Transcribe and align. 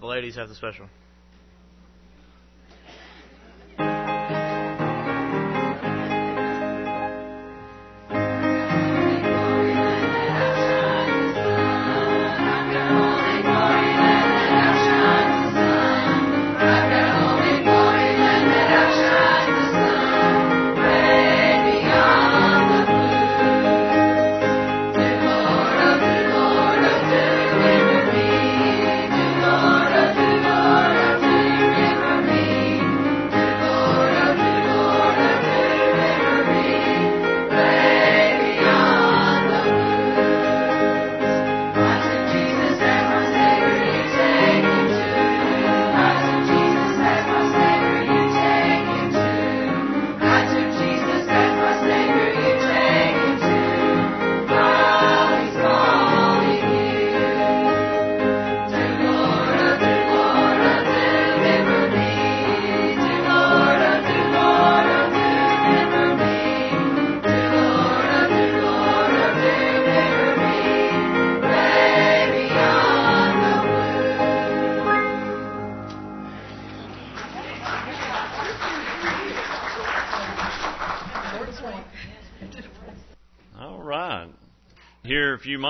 the 0.00 0.06
ladies 0.06 0.34
have 0.36 0.48
the 0.48 0.54
special. 0.54 0.86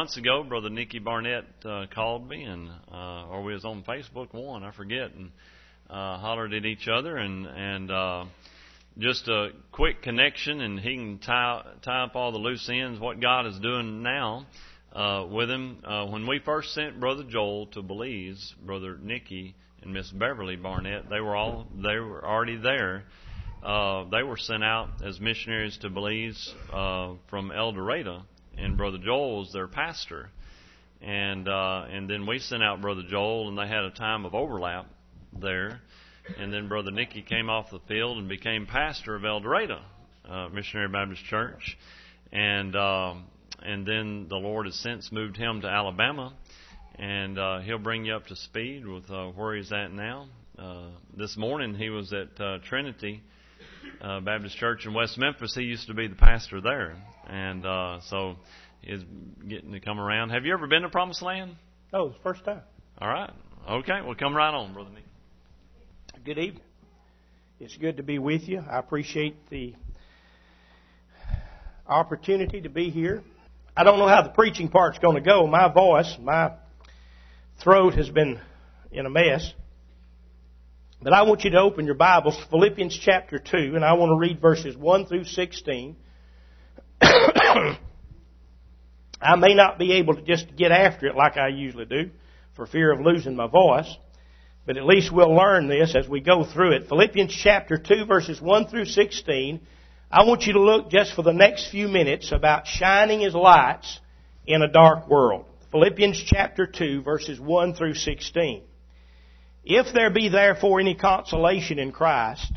Months 0.00 0.16
ago, 0.16 0.42
Brother 0.42 0.70
Nicky 0.70 0.98
Barnett 0.98 1.44
uh, 1.62 1.84
called 1.94 2.26
me, 2.26 2.44
and 2.44 2.70
uh, 2.90 3.26
or 3.26 3.42
we 3.42 3.52
was 3.52 3.66
on 3.66 3.82
Facebook 3.82 4.32
one, 4.32 4.64
I 4.64 4.70
forget, 4.70 5.12
and 5.12 5.30
uh, 5.90 6.16
hollered 6.16 6.54
at 6.54 6.64
each 6.64 6.88
other, 6.88 7.18
and 7.18 7.46
and 7.46 7.90
uh, 7.90 8.24
just 8.96 9.28
a 9.28 9.50
quick 9.72 10.00
connection, 10.00 10.62
and 10.62 10.80
he 10.80 10.94
can 10.94 11.18
tie 11.18 11.64
tie 11.82 12.04
up 12.04 12.16
all 12.16 12.32
the 12.32 12.38
loose 12.38 12.66
ends. 12.72 12.98
What 12.98 13.20
God 13.20 13.44
is 13.44 13.58
doing 13.58 14.02
now 14.02 14.46
uh, 14.94 15.26
with 15.30 15.50
him. 15.50 15.82
Uh, 15.84 16.06
when 16.06 16.26
we 16.26 16.38
first 16.38 16.72
sent 16.72 16.98
Brother 16.98 17.24
Joel 17.28 17.66
to 17.72 17.82
Belize, 17.82 18.54
Brother 18.64 18.96
Nicky 18.96 19.54
and 19.82 19.92
Miss 19.92 20.10
Beverly 20.10 20.56
Barnett, 20.56 21.10
they 21.10 21.20
were 21.20 21.36
all 21.36 21.66
they 21.74 21.96
were 21.96 22.24
already 22.24 22.56
there. 22.56 23.04
Uh, 23.62 24.04
they 24.08 24.22
were 24.22 24.38
sent 24.38 24.64
out 24.64 25.02
as 25.04 25.20
missionaries 25.20 25.76
to 25.82 25.90
Belize 25.90 26.54
uh, 26.72 27.16
from 27.28 27.52
El 27.52 27.72
Dorado, 27.72 28.22
and 28.56 28.76
Brother 28.76 28.98
Joel 28.98 29.40
was 29.40 29.52
their 29.52 29.68
pastor. 29.68 30.30
And 31.02 31.48
uh, 31.48 31.86
and 31.90 32.10
then 32.10 32.26
we 32.26 32.38
sent 32.38 32.62
out 32.62 32.82
Brother 32.82 33.02
Joel, 33.08 33.48
and 33.48 33.56
they 33.56 33.66
had 33.66 33.84
a 33.84 33.90
time 33.90 34.26
of 34.26 34.34
overlap 34.34 34.86
there. 35.38 35.80
And 36.38 36.52
then 36.52 36.68
Brother 36.68 36.90
Nicky 36.90 37.22
came 37.22 37.48
off 37.48 37.70
the 37.70 37.80
field 37.88 38.18
and 38.18 38.28
became 38.28 38.66
pastor 38.66 39.16
of 39.16 39.24
El 39.24 39.40
Dorado 39.40 39.80
uh, 40.28 40.48
Missionary 40.48 40.88
Baptist 40.88 41.24
Church. 41.24 41.76
And 42.32 42.76
um, 42.76 43.24
and 43.62 43.86
then 43.86 44.26
the 44.28 44.36
Lord 44.36 44.66
has 44.66 44.76
since 44.76 45.10
moved 45.10 45.36
him 45.36 45.62
to 45.62 45.68
Alabama, 45.68 46.32
and 46.96 47.38
uh, 47.38 47.60
he'll 47.60 47.78
bring 47.78 48.04
you 48.04 48.14
up 48.14 48.26
to 48.26 48.36
speed 48.36 48.86
with 48.86 49.10
uh, 49.10 49.26
where 49.28 49.56
he's 49.56 49.72
at 49.72 49.92
now. 49.92 50.28
Uh, 50.58 50.88
this 51.16 51.36
morning 51.36 51.74
he 51.74 51.88
was 51.88 52.12
at 52.12 52.40
uh, 52.40 52.58
Trinity 52.68 53.22
uh, 54.00 54.20
Baptist 54.20 54.56
Church 54.58 54.86
in 54.86 54.94
West 54.94 55.18
Memphis. 55.18 55.54
He 55.54 55.62
used 55.62 55.88
to 55.88 55.94
be 55.94 56.06
the 56.06 56.14
pastor 56.14 56.60
there, 56.60 56.96
and 57.30 57.64
uh, 57.64 58.00
so 58.08 58.36
he's 58.82 59.00
getting 59.48 59.72
to 59.72 59.80
come 59.80 60.00
around. 60.00 60.30
Have 60.30 60.44
you 60.44 60.52
ever 60.52 60.66
been 60.66 60.82
to 60.82 60.88
Promised 60.88 61.22
Land? 61.22 61.56
Oh, 61.92 62.08
it's 62.08 62.16
the 62.16 62.22
first 62.22 62.44
time. 62.44 62.62
All 62.98 63.08
right. 63.08 63.30
Okay. 63.68 64.00
Well, 64.04 64.14
come 64.14 64.34
right 64.34 64.52
on, 64.52 64.74
brother 64.74 64.90
Nick. 64.90 65.04
Good 66.24 66.38
evening. 66.38 66.62
It's 67.60 67.76
good 67.76 67.98
to 67.98 68.02
be 68.02 68.18
with 68.18 68.48
you. 68.48 68.60
I 68.60 68.78
appreciate 68.78 69.48
the 69.48 69.74
opportunity 71.86 72.62
to 72.62 72.68
be 72.68 72.90
here. 72.90 73.22
I 73.76 73.84
don't 73.84 73.98
know 73.98 74.08
how 74.08 74.22
the 74.22 74.30
preaching 74.30 74.68
part's 74.68 74.98
going 74.98 75.14
to 75.14 75.22
go. 75.22 75.46
My 75.46 75.72
voice, 75.72 76.16
my 76.20 76.52
throat 77.62 77.94
has 77.94 78.10
been 78.10 78.40
in 78.90 79.06
a 79.06 79.10
mess. 79.10 79.52
But 81.02 81.12
I 81.12 81.22
want 81.22 81.44
you 81.44 81.50
to 81.50 81.60
open 81.60 81.86
your 81.86 81.94
Bibles 81.94 82.36
to 82.36 82.46
Philippians 82.50 82.98
chapter 83.02 83.38
2, 83.38 83.74
and 83.74 83.84
I 83.84 83.94
want 83.94 84.10
to 84.10 84.16
read 84.16 84.40
verses 84.40 84.76
1 84.76 85.06
through 85.06 85.24
16. 85.24 85.96
I 89.20 89.36
may 89.36 89.54
not 89.54 89.78
be 89.78 89.92
able 89.94 90.14
to 90.14 90.22
just 90.22 90.56
get 90.56 90.72
after 90.72 91.06
it 91.06 91.16
like 91.16 91.36
I 91.36 91.48
usually 91.48 91.84
do 91.84 92.10
for 92.56 92.66
fear 92.66 92.92
of 92.92 93.00
losing 93.00 93.36
my 93.36 93.46
voice, 93.46 93.96
but 94.66 94.76
at 94.76 94.84
least 94.84 95.12
we'll 95.12 95.34
learn 95.34 95.68
this 95.68 95.94
as 95.96 96.08
we 96.08 96.20
go 96.20 96.44
through 96.44 96.72
it. 96.72 96.88
Philippians 96.88 97.34
chapter 97.42 97.78
2 97.78 98.06
verses 98.06 98.40
1 98.40 98.66
through 98.68 98.86
16. 98.86 99.60
I 100.10 100.24
want 100.24 100.42
you 100.42 100.54
to 100.54 100.60
look 100.60 100.90
just 100.90 101.14
for 101.14 101.22
the 101.22 101.32
next 101.32 101.70
few 101.70 101.88
minutes 101.88 102.32
about 102.32 102.66
shining 102.66 103.24
as 103.24 103.34
lights 103.34 104.00
in 104.46 104.62
a 104.62 104.70
dark 104.70 105.08
world. 105.08 105.46
Philippians 105.70 106.22
chapter 106.26 106.66
2 106.66 107.02
verses 107.02 107.38
1 107.38 107.74
through 107.74 107.94
16. 107.94 108.62
If 109.64 109.94
there 109.94 110.10
be 110.10 110.28
therefore 110.28 110.80
any 110.80 110.94
consolation 110.94 111.78
in 111.78 111.92
Christ, 111.92 112.52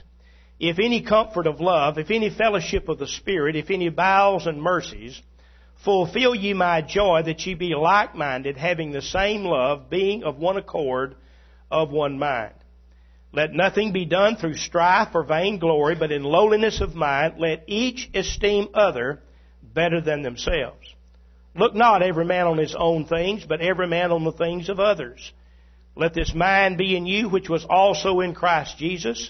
if 0.70 0.80
any 0.80 1.02
comfort 1.02 1.46
of 1.46 1.60
love, 1.60 1.98
if 1.98 2.10
any 2.10 2.30
fellowship 2.30 2.88
of 2.88 2.98
the 2.98 3.08
Spirit, 3.08 3.58
if 3.58 3.70
any 3.70 3.90
bowels 3.90 4.48
and 4.48 4.62
mercies, 4.62 5.22
fulfill 5.84 6.34
ye 6.34 6.54
my 6.54 6.82
joy 6.82 7.22
that 7.26 7.46
ye 7.46 7.54
be 7.54 7.76
like-minded, 7.76 8.56
having 8.56 8.92
the 8.92 9.02
same 9.02 9.44
love, 9.44 9.90
being 9.90 10.24
of 10.24 10.38
one 10.38 10.56
accord, 10.56 11.16
of 11.70 11.92
one 11.92 12.18
mind. 12.18 12.54
Let 13.34 13.52
nothing 13.52 13.92
be 13.92 14.06
done 14.06 14.38
through 14.38 14.56
strife 14.56 15.10
or 15.14 15.24
vainglory, 15.24 15.96
but 15.96 16.14
in 16.14 16.24
lowliness 16.24 16.80
of 16.80 16.96
mind, 16.96 17.34
let 17.40 17.66
each 17.68 18.10
esteem 18.14 18.70
other 18.74 19.20
better 19.62 20.00
than 20.00 20.22
themselves. 20.22 20.96
Look 21.56 21.76
not 21.76 22.02
every 22.02 22.24
man 22.24 22.48
on 22.48 22.58
his 22.58 22.74
own 22.74 23.06
things, 23.06 23.44
but 23.46 23.60
every 23.60 23.88
man 23.88 24.14
on 24.14 24.24
the 24.24 24.32
things 24.32 24.70
of 24.70 24.80
others. 24.80 25.34
Let 25.96 26.14
this 26.14 26.34
mind 26.34 26.78
be 26.78 26.96
in 26.96 27.06
you, 27.06 27.28
which 27.28 27.50
was 27.50 27.66
also 27.70 28.22
in 28.22 28.34
Christ 28.34 28.78
Jesus, 28.78 29.30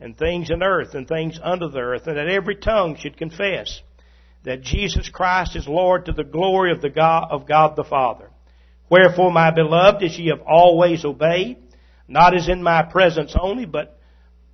and 0.00 0.16
things 0.16 0.50
in 0.50 0.62
earth, 0.62 0.94
and 0.94 1.08
things 1.08 1.40
under 1.42 1.68
the 1.68 1.78
earth, 1.78 2.06
and 2.06 2.16
that 2.16 2.28
every 2.28 2.56
tongue 2.56 2.96
should 2.96 3.16
confess 3.16 3.80
that 4.44 4.62
Jesus 4.62 5.08
Christ 5.08 5.56
is 5.56 5.66
Lord 5.66 6.06
to 6.06 6.12
the 6.12 6.24
glory 6.24 6.70
of 6.70 6.80
the 6.80 6.90
God 6.90 7.28
of 7.30 7.46
God 7.46 7.74
the 7.76 7.84
Father. 7.84 8.30
Wherefore, 8.88 9.32
my 9.32 9.50
beloved, 9.50 10.02
as 10.02 10.18
ye 10.18 10.28
have 10.28 10.42
always 10.46 11.04
obeyed, 11.04 11.58
not 12.06 12.36
as 12.36 12.48
in 12.48 12.62
my 12.62 12.82
presence 12.82 13.34
only, 13.38 13.64
but 13.64 13.98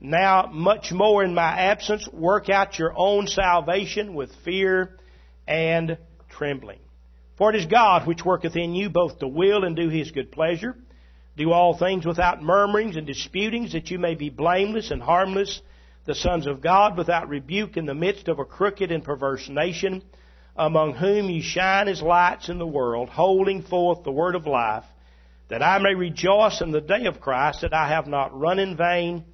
now 0.00 0.48
much 0.50 0.90
more 0.90 1.22
in 1.22 1.34
my 1.34 1.60
absence, 1.60 2.08
work 2.12 2.48
out 2.48 2.78
your 2.78 2.92
own 2.96 3.26
salvation 3.26 4.14
with 4.14 4.34
fear 4.44 4.96
and 5.46 5.98
trembling. 6.30 6.78
For 7.36 7.50
it 7.50 7.56
is 7.56 7.66
God 7.66 8.06
which 8.06 8.24
worketh 8.24 8.56
in 8.56 8.74
you 8.74 8.88
both 8.88 9.18
to 9.18 9.28
will 9.28 9.64
and 9.64 9.76
do 9.76 9.88
his 9.88 10.10
good 10.10 10.32
pleasure. 10.32 10.76
Do 11.36 11.50
all 11.52 11.76
things 11.76 12.04
without 12.04 12.42
murmurings 12.42 12.96
and 12.96 13.06
disputings, 13.06 13.72
that 13.72 13.90
you 13.90 13.98
may 13.98 14.14
be 14.14 14.28
blameless 14.28 14.90
and 14.90 15.02
harmless, 15.02 15.60
the 16.04 16.14
sons 16.14 16.46
of 16.46 16.60
God, 16.60 16.98
without 16.98 17.28
rebuke 17.28 17.76
in 17.76 17.86
the 17.86 17.94
midst 17.94 18.28
of 18.28 18.38
a 18.38 18.44
crooked 18.44 18.90
and 18.92 19.02
perverse 19.02 19.48
nation, 19.48 20.02
among 20.56 20.94
whom 20.94 21.30
ye 21.30 21.40
shine 21.40 21.88
as 21.88 22.02
lights 22.02 22.48
in 22.48 22.58
the 22.58 22.66
world, 22.66 23.08
holding 23.08 23.62
forth 23.62 24.04
the 24.04 24.12
word 24.12 24.34
of 24.34 24.46
life, 24.46 24.84
that 25.48 25.62
I 25.62 25.78
may 25.78 25.94
rejoice 25.94 26.60
in 26.60 26.70
the 26.70 26.80
day 26.80 27.06
of 27.06 27.20
Christ, 27.20 27.62
that 27.62 27.72
I 27.72 27.88
have 27.88 28.06
not 28.06 28.38
run 28.38 28.58
in 28.58 28.76
vain, 28.76 29.24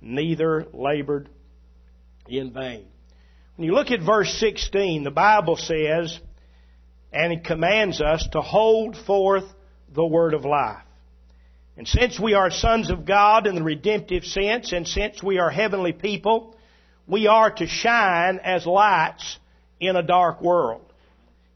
neither 0.00 0.66
labored 0.72 1.28
in 2.28 2.52
vain. 2.52 2.86
When 3.56 3.66
you 3.66 3.74
look 3.74 3.90
at 3.90 4.00
verse 4.00 4.32
16, 4.38 5.02
the 5.02 5.10
Bible 5.10 5.56
says, 5.56 6.16
and 7.12 7.32
it 7.32 7.44
commands 7.44 8.00
us 8.00 8.26
to 8.32 8.40
hold 8.40 8.96
forth 8.96 9.44
the 9.92 10.04
word 10.04 10.34
of 10.34 10.44
life. 10.44 10.82
And 11.78 11.86
since 11.86 12.18
we 12.18 12.34
are 12.34 12.50
sons 12.50 12.90
of 12.90 13.06
God 13.06 13.46
in 13.46 13.54
the 13.54 13.62
redemptive 13.62 14.24
sense, 14.24 14.72
and 14.72 14.86
since 14.86 15.22
we 15.22 15.38
are 15.38 15.48
heavenly 15.48 15.92
people, 15.92 16.56
we 17.06 17.28
are 17.28 17.52
to 17.52 17.68
shine 17.68 18.40
as 18.42 18.66
lights 18.66 19.38
in 19.78 19.94
a 19.94 20.02
dark 20.02 20.42
world. 20.42 20.82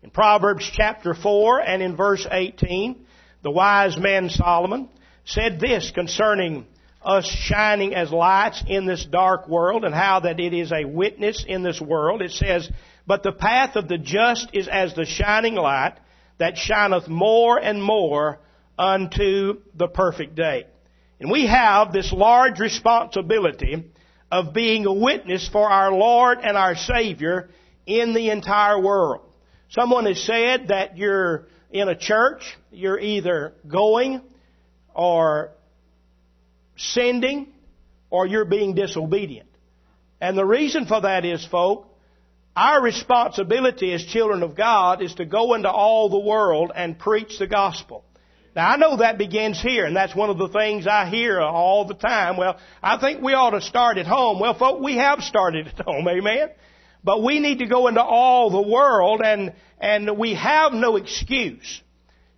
In 0.01 0.11
Proverbs 0.11 0.71
chapter 0.73 1.13
4 1.13 1.63
and 1.63 1.83
in 1.83 1.97
verse 1.97 2.25
18, 2.31 3.05
the 3.43 3.51
wise 3.51 3.99
man 3.99 4.31
Solomon 4.31 4.89
said 5.25 5.59
this 5.59 5.91
concerning 5.91 6.67
us 7.05 7.27
shining 7.27 7.93
as 7.93 8.13
lights 8.13 8.63
in 8.69 8.87
this 8.87 9.05
dark 9.05 9.49
world 9.49 9.85
and 9.85 9.93
how 9.93 10.21
that 10.21 10.39
it 10.39 10.55
is 10.55 10.71
a 10.71 10.85
witness 10.85 11.45
in 11.45 11.65
this 11.65 11.81
world. 11.81 12.23
It 12.23 12.31
says, 12.31 12.71
But 13.09 13.25
the 13.25 13.33
path 13.33 13.75
of 13.75 13.89
the 13.89 13.99
just 13.99 14.51
is 14.53 14.69
as 14.69 14.95
the 14.95 15.05
shining 15.05 15.57
light 15.57 15.95
that 16.39 16.57
shineth 16.57 17.09
more 17.09 17.59
and 17.59 17.83
more 17.83 18.39
unto 18.79 19.61
the 19.75 19.89
perfect 19.89 20.35
day. 20.35 20.67
And 21.21 21.31
we 21.31 21.47
have 21.47 21.93
this 21.93 22.13
large 22.13 22.59
responsibility 22.59 23.91
of 24.31 24.53
being 24.55 24.87
a 24.87 24.93
witness 24.93 25.49
for 25.49 25.69
our 25.69 25.93
Lord 25.93 26.39
and 26.43 26.57
our 26.57 26.75
Savior 26.75 27.51
in 27.87 28.15
the 28.15 28.31
entire 28.31 28.81
world. 28.81 29.21
Someone 29.69 30.07
has 30.07 30.23
said 30.23 30.69
that 30.69 30.97
you're 30.97 31.47
in 31.71 31.89
a 31.89 31.97
church, 31.97 32.43
you're 32.71 32.99
either 32.99 33.55
going 33.67 34.21
or 34.95 35.53
sending 36.77 37.49
or 38.11 38.27
you're 38.27 38.45
being 38.45 38.75
disobedient. 38.75 39.49
And 40.21 40.37
the 40.37 40.45
reason 40.45 40.87
for 40.87 41.01
that 41.01 41.25
is, 41.25 41.45
folk, 41.47 41.89
our 42.55 42.83
responsibility 42.83 43.93
as 43.93 44.05
children 44.05 44.43
of 44.43 44.55
God 44.55 45.03
is 45.03 45.15
to 45.15 45.25
go 45.25 45.55
into 45.55 45.71
all 45.71 46.11
the 46.11 46.19
world 46.19 46.71
and 46.75 46.99
preach 46.99 47.39
the 47.39 47.47
gospel. 47.47 48.05
Now 48.55 48.69
I 48.69 48.77
know 48.77 48.99
that 48.99 49.17
begins 49.17 49.61
here, 49.61 49.87
and 49.87 49.97
that's 49.97 50.15
one 50.15 50.29
of 50.29 50.37
the 50.37 50.49
things 50.49 50.87
I 50.87 51.09
hear 51.09 51.41
all 51.41 51.87
the 51.87 51.95
time. 51.95 52.37
Well, 52.37 52.59
I 52.83 52.99
think 52.99 53.23
we 53.23 53.33
ought 53.33 53.51
to 53.51 53.63
start 53.63 53.97
at 53.97 54.07
home. 54.07 54.41
Well, 54.41 54.59
folk, 54.59 54.83
we 54.83 54.97
have 54.97 55.21
started 55.21 55.69
at 55.69 55.85
home, 55.85 56.07
amen? 56.07 56.51
But 57.03 57.23
we 57.23 57.41
need 57.41 57.61
to 57.61 57.67
go 57.67 57.89
into 57.89 58.03
all 58.03 58.51
the 58.51 58.69
world, 58.69 59.23
and, 59.25 59.55
and 59.81 60.19
we 60.19 60.35
have 60.35 60.73
no 60.73 60.97
excuse. 60.97 61.83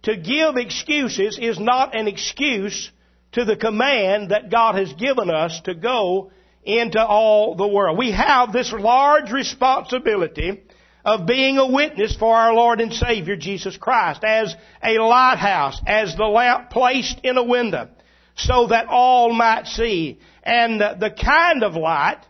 To 0.05 0.17
give 0.17 0.57
excuses 0.57 1.39
is 1.41 1.59
not 1.59 1.97
an 1.97 2.07
excuse 2.07 2.91
to 3.33 3.45
the 3.45 3.57
command 3.57 4.31
that 4.31 4.51
God 4.51 4.77
has 4.77 4.93
given 4.93 5.31
us 5.31 5.61
to 5.63 5.75
go 5.75 6.31
into 6.63 7.05
all 7.05 7.57
the 7.57 7.67
world. 7.67 7.99
We 7.99 8.13
have 8.13 8.53
this 8.53 8.73
large 8.73 9.33
responsibility 9.33 10.63
of 11.05 11.27
being 11.27 11.59
a 11.59 11.71
witness 11.71 12.17
for 12.17 12.35
our 12.35 12.55
Lord 12.55 12.81
and 12.81 12.93
Savior 12.93 13.37
Jesus 13.37 13.77
Christ 13.77 14.25
as 14.25 14.55
a 14.83 14.99
lighthouse, 14.99 15.81
as 15.87 16.17
the 16.17 16.25
lamp 16.25 16.71
placed 16.71 17.21
in 17.23 17.37
a 17.37 17.45
window 17.45 17.89
so 18.37 18.69
that 18.69 18.87
all 18.89 19.33
might 19.33 19.67
see. 19.67 20.19
And 20.43 20.81
the 20.81 21.11
kind 21.11 21.63
of 21.63 21.75
light 21.75 22.21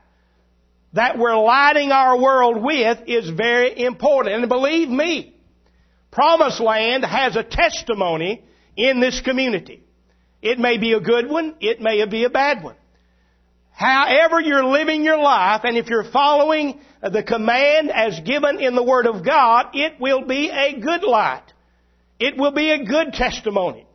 that 0.92 1.18
we're 1.18 1.36
lighting 1.36 1.92
our 1.92 2.20
world 2.20 2.62
with 2.62 2.98
is 3.06 3.28
very 3.30 3.84
important. 3.84 4.36
And 4.36 4.48
believe 4.48 4.88
me, 4.88 5.34
Promised 6.10 6.60
Land 6.60 7.04
has 7.04 7.36
a 7.36 7.42
testimony 7.42 8.44
in 8.76 9.00
this 9.00 9.20
community. 9.20 9.82
It 10.42 10.58
may 10.58 10.78
be 10.78 10.92
a 10.92 11.00
good 11.00 11.28
one, 11.28 11.56
it 11.60 11.80
may 11.80 12.04
be 12.06 12.24
a 12.24 12.30
bad 12.30 12.62
one. 12.62 12.76
However 13.74 14.40
you're 14.40 14.64
living 14.64 15.02
your 15.02 15.18
life, 15.18 15.62
and 15.64 15.76
if 15.76 15.88
you're 15.88 16.04
following 16.04 16.80
the 17.02 17.24
command 17.24 17.90
as 17.90 18.20
given 18.20 18.60
in 18.60 18.76
the 18.76 18.84
Word 18.84 19.06
of 19.06 19.24
God, 19.24 19.70
it 19.74 20.00
will 20.00 20.24
be 20.24 20.48
a 20.48 20.78
good 20.78 21.02
light. 21.02 21.42
It 22.20 22.36
will 22.36 22.52
be 22.52 22.70
a 22.70 22.84
good 22.84 23.12
testimony. 23.12 23.86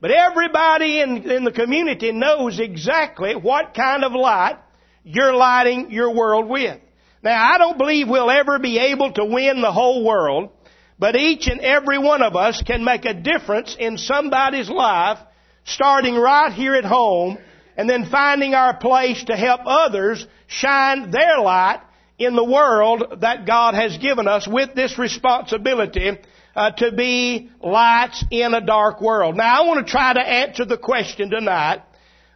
But 0.00 0.12
everybody 0.12 1.00
in, 1.00 1.28
in 1.28 1.44
the 1.44 1.50
community 1.50 2.12
knows 2.12 2.60
exactly 2.60 3.34
what 3.34 3.74
kind 3.74 4.04
of 4.04 4.12
light 4.12 4.58
you're 5.02 5.34
lighting 5.34 5.90
your 5.90 6.14
world 6.14 6.48
with. 6.48 6.80
Now, 7.22 7.54
I 7.54 7.58
don't 7.58 7.78
believe 7.78 8.08
we'll 8.08 8.30
ever 8.30 8.58
be 8.60 8.78
able 8.78 9.12
to 9.14 9.24
win 9.24 9.62
the 9.62 9.72
whole 9.72 10.04
world, 10.04 10.50
but 10.98 11.16
each 11.16 11.48
and 11.48 11.60
every 11.60 11.98
one 11.98 12.22
of 12.22 12.36
us 12.36 12.62
can 12.62 12.84
make 12.84 13.04
a 13.04 13.14
difference 13.14 13.76
in 13.78 13.98
somebody's 13.98 14.68
life, 14.68 15.18
starting 15.64 16.14
right 16.14 16.52
here 16.52 16.74
at 16.74 16.84
home, 16.84 17.38
and 17.76 17.88
then 17.88 18.06
finding 18.06 18.54
our 18.54 18.76
place 18.76 19.24
to 19.24 19.36
help 19.36 19.60
others 19.64 20.26
shine 20.46 21.10
their 21.10 21.40
light 21.40 21.80
in 22.18 22.36
the 22.36 22.44
world 22.44 23.18
that 23.20 23.46
God 23.46 23.74
has 23.74 23.98
given 23.98 24.28
us 24.28 24.46
with 24.46 24.74
this 24.74 24.98
responsibility 24.98 26.12
uh, 26.54 26.70
to 26.70 26.92
be 26.92 27.50
lights 27.60 28.24
in 28.30 28.54
a 28.54 28.60
dark 28.60 29.00
world. 29.00 29.36
Now 29.36 29.62
I 29.62 29.66
want 29.66 29.84
to 29.84 29.90
try 29.90 30.12
to 30.12 30.20
answer 30.20 30.64
the 30.64 30.78
question 30.78 31.30
tonight 31.30 31.82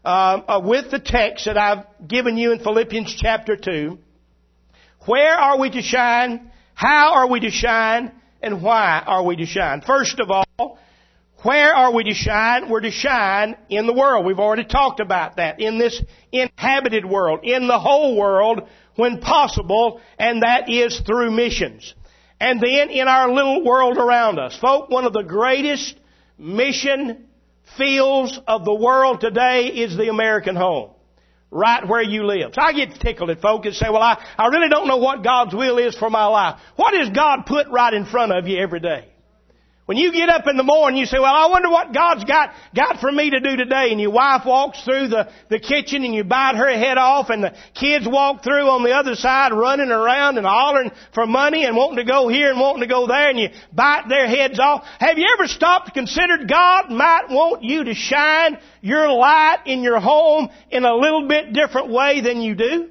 uh, 0.05 0.08
uh, 0.08 0.61
with 0.64 0.90
the 0.90 0.99
text 0.99 1.44
that 1.44 1.56
I've 1.56 1.84
given 2.06 2.37
you 2.37 2.52
in 2.52 2.58
Philippians 2.58 3.14
chapter 3.17 3.56
2. 3.56 3.99
Where 5.06 5.34
are 5.34 5.58
we 5.58 5.70
to 5.70 5.82
shine? 5.82 6.50
How 6.75 7.14
are 7.14 7.29
we 7.29 7.41
to 7.41 7.50
shine? 7.50 8.12
And 8.43 8.62
why 8.62 9.02
are 9.05 9.25
we 9.25 9.37
to 9.37 9.46
shine? 9.46 9.81
First 9.81 10.20
of 10.20 10.31
all, 10.31 10.79
where 11.43 11.75
are 11.75 11.93
we 11.93 12.05
to 12.05 12.14
shine? 12.14 12.69
We're 12.69 12.81
to 12.81 12.90
shine 12.90 13.56
in 13.69 13.87
the 13.87 13.93
world. 13.93 14.26
We've 14.26 14.40
already 14.40 14.64
talked 14.64 14.99
about 14.99 15.37
that. 15.37 15.61
In 15.61 15.79
this 15.79 16.02
inhabited 16.32 17.05
world. 17.05 17.40
In 17.44 17.69
the 17.69 17.79
whole 17.79 18.17
world 18.17 18.69
when 18.96 19.20
possible. 19.20 20.00
And 20.19 20.43
that 20.43 20.69
is 20.69 21.00
through 21.00 21.31
missions. 21.31 21.94
And 22.40 22.61
then 22.61 22.90
in 22.90 23.06
our 23.06 23.32
little 23.32 23.64
world 23.64 23.99
around 23.99 24.38
us. 24.38 24.58
Folk, 24.58 24.90
one 24.90 25.05
of 25.05 25.12
the 25.12 25.23
greatest 25.23 25.96
mission 26.38 27.29
fields 27.76 28.38
of 28.49 28.64
the 28.64 28.75
world 28.75 29.20
today 29.20 29.67
is 29.67 29.96
the 29.96 30.08
American 30.08 30.56
home 30.56 30.91
right 31.50 31.88
where 31.88 32.02
you 32.02 32.26
live. 32.26 32.52
So 32.55 32.61
I 32.61 32.73
get 32.73 33.00
tickled 33.00 33.31
at 33.31 33.41
folk 33.41 33.64
and 33.64 33.75
say, 33.75 33.87
well, 33.88 34.02
I, 34.02 34.23
I 34.37 34.49
really 34.49 34.69
don't 34.69 34.87
know 34.87 34.99
what 34.99 35.25
God's 35.25 35.55
will 35.55 35.79
is 35.79 35.96
for 35.96 36.11
my 36.11 36.26
life. 36.26 36.61
What 36.76 36.93
does 36.93 37.11
God 37.11 37.46
put 37.46 37.69
right 37.69 37.94
in 37.94 38.05
front 38.05 38.32
of 38.32 38.46
you 38.46 38.58
every 38.58 38.81
day? 38.81 39.08
When 39.88 39.96
you 39.96 40.12
get 40.12 40.29
up 40.29 40.46
in 40.46 40.58
the 40.58 40.62
morning, 40.62 41.00
you 41.00 41.06
say, 41.06 41.19
well, 41.19 41.35
I 41.35 41.46
wonder 41.46 41.70
what 41.70 41.94
God's 41.94 42.25
got, 42.25 42.52
got 42.76 43.00
for 43.00 43.11
me 43.11 43.31
to 43.31 43.40
do 43.40 43.56
today. 43.56 43.88
And 43.90 43.99
your 43.99 44.11
wife 44.11 44.43
walks 44.44 44.85
through 44.85 45.08
the, 45.08 45.31
the 45.49 45.58
kitchen 45.58 46.05
and 46.05 46.14
you 46.14 46.24
bite 46.24 46.56
her 46.56 46.69
head 46.69 46.98
off 46.98 47.31
and 47.31 47.43
the 47.43 47.55
kids 47.72 48.06
walk 48.06 48.44
through 48.44 48.69
on 48.69 48.84
the 48.84 48.93
other 48.93 49.15
side 49.15 49.55
running 49.55 49.91
around 49.91 50.36
and 50.36 50.46
hollering 50.46 50.91
for 51.15 51.27
money 51.27 51.65
and 51.65 51.74
wanting 51.74 51.96
to 51.96 52.05
go 52.05 52.29
here 52.29 52.51
and 52.51 52.60
wanting 52.60 52.82
to 52.82 52.86
go 52.86 53.06
there 53.06 53.31
and 53.31 53.41
you 53.41 53.48
bite 53.72 54.10
their 54.10 54.29
heads 54.29 54.60
off. 54.60 54.84
Have 55.01 55.17
you 55.17 55.27
ever 55.32 55.48
stopped 55.48 55.94
considered 55.94 56.46
God 56.46 56.91
might 56.91 57.31
want 57.31 57.63
you 57.63 57.84
to 57.84 57.94
shine 57.94 58.58
your 58.82 59.10
light 59.10 59.60
in 59.65 59.81
your 59.81 60.01
home 60.01 60.51
in 60.70 60.84
a 60.84 60.94
little 60.94 61.27
bit 61.29 61.55
different 61.55 61.89
way 61.89 62.20
than 62.20 62.43
you 62.43 62.55
do? 62.55 62.91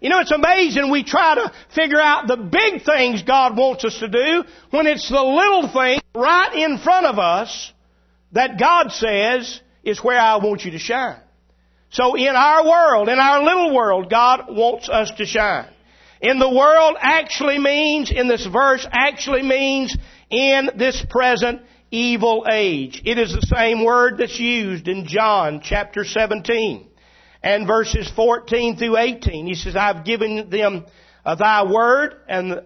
You 0.00 0.10
know, 0.10 0.20
it's 0.20 0.30
amazing 0.30 0.90
we 0.90 1.02
try 1.02 1.34
to 1.34 1.52
figure 1.74 2.00
out 2.00 2.28
the 2.28 2.36
big 2.36 2.84
things 2.84 3.22
God 3.22 3.56
wants 3.56 3.84
us 3.84 3.98
to 3.98 4.08
do 4.08 4.44
when 4.70 4.86
it's 4.86 5.08
the 5.08 5.22
little 5.22 5.68
thing 5.72 6.00
right 6.14 6.54
in 6.54 6.78
front 6.78 7.06
of 7.06 7.18
us 7.18 7.72
that 8.32 8.58
God 8.60 8.92
says 8.92 9.60
is 9.82 10.02
where 10.02 10.18
I 10.18 10.36
want 10.36 10.64
you 10.64 10.72
to 10.72 10.78
shine. 10.78 11.20
So 11.90 12.14
in 12.14 12.36
our 12.36 12.64
world, 12.64 13.08
in 13.08 13.18
our 13.18 13.42
little 13.42 13.74
world, 13.74 14.10
God 14.10 14.44
wants 14.48 14.88
us 14.88 15.10
to 15.18 15.26
shine. 15.26 15.70
In 16.20 16.38
the 16.38 16.50
world 16.50 16.96
actually 17.00 17.58
means, 17.58 18.10
in 18.10 18.28
this 18.28 18.46
verse, 18.46 18.86
actually 18.90 19.42
means 19.42 19.96
in 20.30 20.70
this 20.76 21.04
present 21.08 21.62
evil 21.90 22.46
age. 22.50 23.02
It 23.04 23.18
is 23.18 23.32
the 23.32 23.46
same 23.56 23.84
word 23.84 24.18
that's 24.18 24.38
used 24.38 24.86
in 24.86 25.06
John 25.06 25.60
chapter 25.62 26.04
17 26.04 26.88
and 27.42 27.66
verses 27.66 28.10
14 28.14 28.76
through 28.76 28.96
18. 28.96 29.46
He 29.46 29.54
says, 29.54 29.76
I've 29.76 30.04
given 30.04 30.50
them 30.50 30.86
uh, 31.24 31.34
thy 31.34 31.70
word 31.70 32.14
and, 32.28 32.62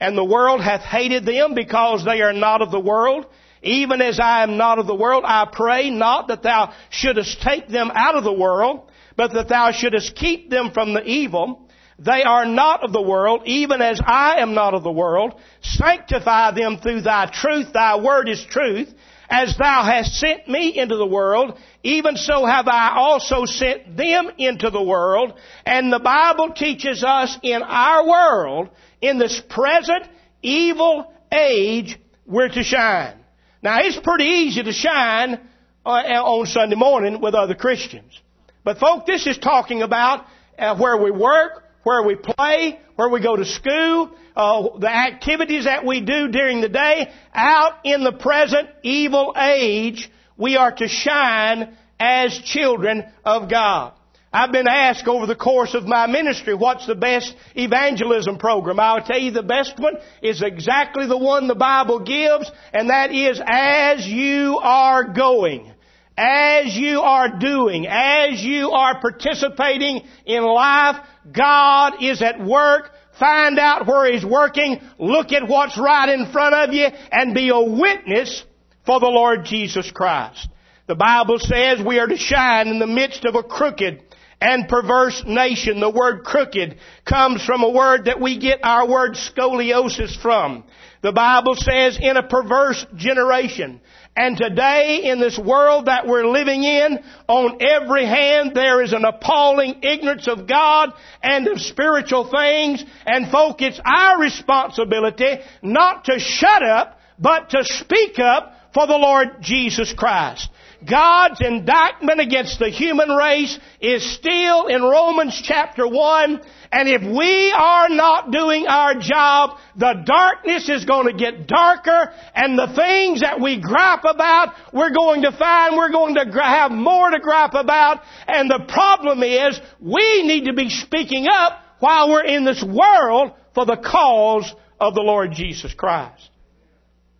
and 0.00 0.16
the 0.16 0.24
world 0.24 0.60
hath 0.60 0.82
hated 0.82 1.24
them 1.24 1.54
because 1.54 2.04
they 2.04 2.22
are 2.22 2.32
not 2.32 2.62
of 2.62 2.70
the 2.70 2.80
world. 2.80 3.26
Even 3.62 4.00
as 4.00 4.20
I 4.20 4.42
am 4.42 4.56
not 4.56 4.78
of 4.78 4.86
the 4.86 4.94
world, 4.94 5.24
I 5.26 5.46
pray 5.50 5.90
not 5.90 6.28
that 6.28 6.42
thou 6.42 6.72
shouldest 6.90 7.40
take 7.40 7.68
them 7.68 7.90
out 7.94 8.14
of 8.14 8.24
the 8.24 8.32
world, 8.32 8.90
but 9.16 9.32
that 9.32 9.48
thou 9.48 9.72
shouldest 9.72 10.14
keep 10.14 10.50
them 10.50 10.70
from 10.72 10.94
the 10.94 11.02
evil. 11.02 11.68
They 11.98 12.22
are 12.22 12.44
not 12.44 12.84
of 12.84 12.92
the 12.92 13.02
world, 13.02 13.42
even 13.46 13.80
as 13.80 14.00
I 14.04 14.36
am 14.40 14.54
not 14.54 14.74
of 14.74 14.82
the 14.82 14.92
world. 14.92 15.34
Sanctify 15.62 16.52
them 16.52 16.78
through 16.78 17.00
thy 17.00 17.26
truth. 17.26 17.72
Thy 17.72 17.98
word 17.98 18.28
is 18.28 18.44
truth. 18.44 18.92
As 19.28 19.56
thou 19.56 19.82
hast 19.82 20.14
sent 20.14 20.48
me 20.48 20.76
into 20.76 20.96
the 20.96 21.06
world, 21.06 21.58
even 21.82 22.16
so 22.16 22.46
have 22.46 22.68
I 22.68 22.94
also 22.96 23.44
sent 23.44 23.96
them 23.96 24.30
into 24.38 24.70
the 24.70 24.82
world. 24.82 25.34
And 25.64 25.92
the 25.92 25.98
Bible 25.98 26.52
teaches 26.52 27.02
us 27.02 27.36
in 27.42 27.62
our 27.62 28.06
world, 28.06 28.68
in 29.00 29.18
this 29.18 29.40
present 29.48 30.04
evil 30.42 31.12
age, 31.32 31.98
we're 32.24 32.48
to 32.48 32.62
shine. 32.62 33.14
Now 33.62 33.78
it's 33.80 33.98
pretty 33.98 34.24
easy 34.24 34.62
to 34.62 34.72
shine 34.72 35.40
uh, 35.84 35.88
on 35.88 36.46
Sunday 36.46 36.76
morning 36.76 37.20
with 37.20 37.34
other 37.34 37.54
Christians. 37.54 38.20
But 38.64 38.78
folk, 38.78 39.06
this 39.06 39.26
is 39.26 39.38
talking 39.38 39.82
about 39.82 40.26
uh, 40.58 40.76
where 40.76 40.96
we 40.96 41.10
work, 41.10 41.64
where 41.86 42.02
we 42.02 42.16
play, 42.16 42.80
where 42.96 43.08
we 43.08 43.20
go 43.20 43.36
to 43.36 43.44
school, 43.44 44.10
uh, 44.34 44.76
the 44.80 44.90
activities 44.90 45.66
that 45.66 45.86
we 45.86 46.00
do 46.00 46.26
during 46.26 46.60
the 46.60 46.68
day. 46.68 47.08
Out 47.32 47.74
in 47.84 48.02
the 48.02 48.10
present 48.10 48.68
evil 48.82 49.32
age, 49.38 50.10
we 50.36 50.56
are 50.56 50.72
to 50.72 50.88
shine 50.88 51.76
as 52.00 52.36
children 52.38 53.04
of 53.24 53.48
God. 53.48 53.92
I've 54.32 54.50
been 54.50 54.66
asked 54.66 55.06
over 55.06 55.26
the 55.26 55.36
course 55.36 55.74
of 55.74 55.84
my 55.84 56.08
ministry, 56.08 56.54
what's 56.54 56.88
the 56.88 56.96
best 56.96 57.32
evangelism 57.54 58.38
program? 58.38 58.80
I'll 58.80 59.04
tell 59.04 59.20
you 59.20 59.30
the 59.30 59.44
best 59.44 59.78
one 59.78 59.94
is 60.22 60.42
exactly 60.42 61.06
the 61.06 61.16
one 61.16 61.46
the 61.46 61.54
Bible 61.54 62.00
gives, 62.00 62.50
and 62.72 62.90
that 62.90 63.14
is 63.14 63.40
as 63.46 64.04
you 64.04 64.58
are 64.60 65.04
going. 65.04 65.72
As 66.16 66.74
you 66.74 67.00
are 67.00 67.38
doing, 67.38 67.86
as 67.86 68.42
you 68.42 68.70
are 68.70 69.00
participating 69.00 70.02
in 70.24 70.42
life, 70.42 70.96
God 71.30 72.02
is 72.02 72.22
at 72.22 72.40
work. 72.40 72.90
Find 73.18 73.58
out 73.58 73.86
where 73.86 74.10
He's 74.10 74.24
working, 74.24 74.80
look 74.98 75.32
at 75.32 75.48
what's 75.48 75.78
right 75.78 76.08
in 76.08 76.30
front 76.32 76.54
of 76.54 76.74
you, 76.74 76.86
and 76.86 77.34
be 77.34 77.48
a 77.50 77.60
witness 77.60 78.44
for 78.84 79.00
the 79.00 79.06
Lord 79.06 79.44
Jesus 79.44 79.90
Christ. 79.90 80.48
The 80.86 80.94
Bible 80.94 81.38
says 81.38 81.84
we 81.84 81.98
are 81.98 82.06
to 82.06 82.16
shine 82.16 82.68
in 82.68 82.78
the 82.78 82.86
midst 82.86 83.24
of 83.24 83.34
a 83.34 83.42
crooked 83.42 84.02
and 84.40 84.68
perverse 84.68 85.24
nation. 85.26 85.80
The 85.80 85.90
word 85.90 86.24
crooked 86.24 86.78
comes 87.04 87.44
from 87.44 87.62
a 87.62 87.70
word 87.70 88.04
that 88.04 88.20
we 88.20 88.38
get 88.38 88.60
our 88.62 88.88
word 88.88 89.14
scoliosis 89.14 90.20
from. 90.20 90.64
The 91.02 91.12
Bible 91.12 91.54
says 91.56 91.98
in 92.00 92.16
a 92.16 92.22
perverse 92.22 92.84
generation. 92.96 93.80
And 94.16 94.36
today 94.36 95.02
in 95.04 95.20
this 95.20 95.38
world 95.38 95.86
that 95.86 96.06
we're 96.06 96.26
living 96.26 96.64
in, 96.64 97.00
on 97.28 97.58
every 97.60 98.06
hand 98.06 98.52
there 98.54 98.82
is 98.82 98.94
an 98.94 99.04
appalling 99.04 99.80
ignorance 99.82 100.26
of 100.26 100.48
God 100.48 100.90
and 101.22 101.46
of 101.46 101.60
spiritual 101.60 102.30
things. 102.30 102.82
And 103.04 103.30
folk, 103.30 103.60
it's 103.60 103.80
our 103.84 104.18
responsibility 104.18 105.36
not 105.62 106.06
to 106.06 106.18
shut 106.18 106.62
up, 106.62 106.98
but 107.18 107.50
to 107.50 107.62
speak 107.62 108.18
up 108.18 108.54
for 108.72 108.86
the 108.86 108.96
Lord 108.96 109.42
Jesus 109.42 109.92
Christ. 109.92 110.48
God's 110.84 111.40
indictment 111.40 112.20
against 112.20 112.58
the 112.58 112.68
human 112.68 113.08
race 113.08 113.58
is 113.80 114.14
still 114.14 114.66
in 114.66 114.82
Romans 114.82 115.40
chapter 115.42 115.86
1. 115.88 116.40
And 116.72 116.88
if 116.88 117.02
we 117.02 117.52
are 117.56 117.88
not 117.88 118.30
doing 118.30 118.66
our 118.66 118.94
job, 118.94 119.58
the 119.76 120.02
darkness 120.04 120.68
is 120.68 120.84
going 120.84 121.06
to 121.06 121.12
get 121.12 121.46
darker 121.46 122.12
and 122.34 122.58
the 122.58 122.72
things 122.74 123.20
that 123.20 123.40
we 123.40 123.60
gripe 123.60 124.04
about, 124.04 124.54
we're 124.72 124.92
going 124.92 125.22
to 125.22 125.32
find 125.32 125.76
we're 125.76 125.92
going 125.92 126.14
to 126.16 126.24
have 126.42 126.70
more 126.70 127.10
to 127.10 127.20
gripe 127.20 127.54
about. 127.54 128.02
And 128.26 128.50
the 128.50 128.66
problem 128.68 129.22
is 129.22 129.58
we 129.80 130.22
need 130.24 130.44
to 130.46 130.52
be 130.52 130.68
speaking 130.68 131.26
up 131.30 131.62
while 131.78 132.10
we're 132.10 132.24
in 132.24 132.44
this 132.44 132.62
world 132.62 133.32
for 133.54 133.64
the 133.64 133.76
cause 133.76 134.52
of 134.80 134.94
the 134.94 135.02
Lord 135.02 135.32
Jesus 135.32 135.72
Christ. 135.72 136.30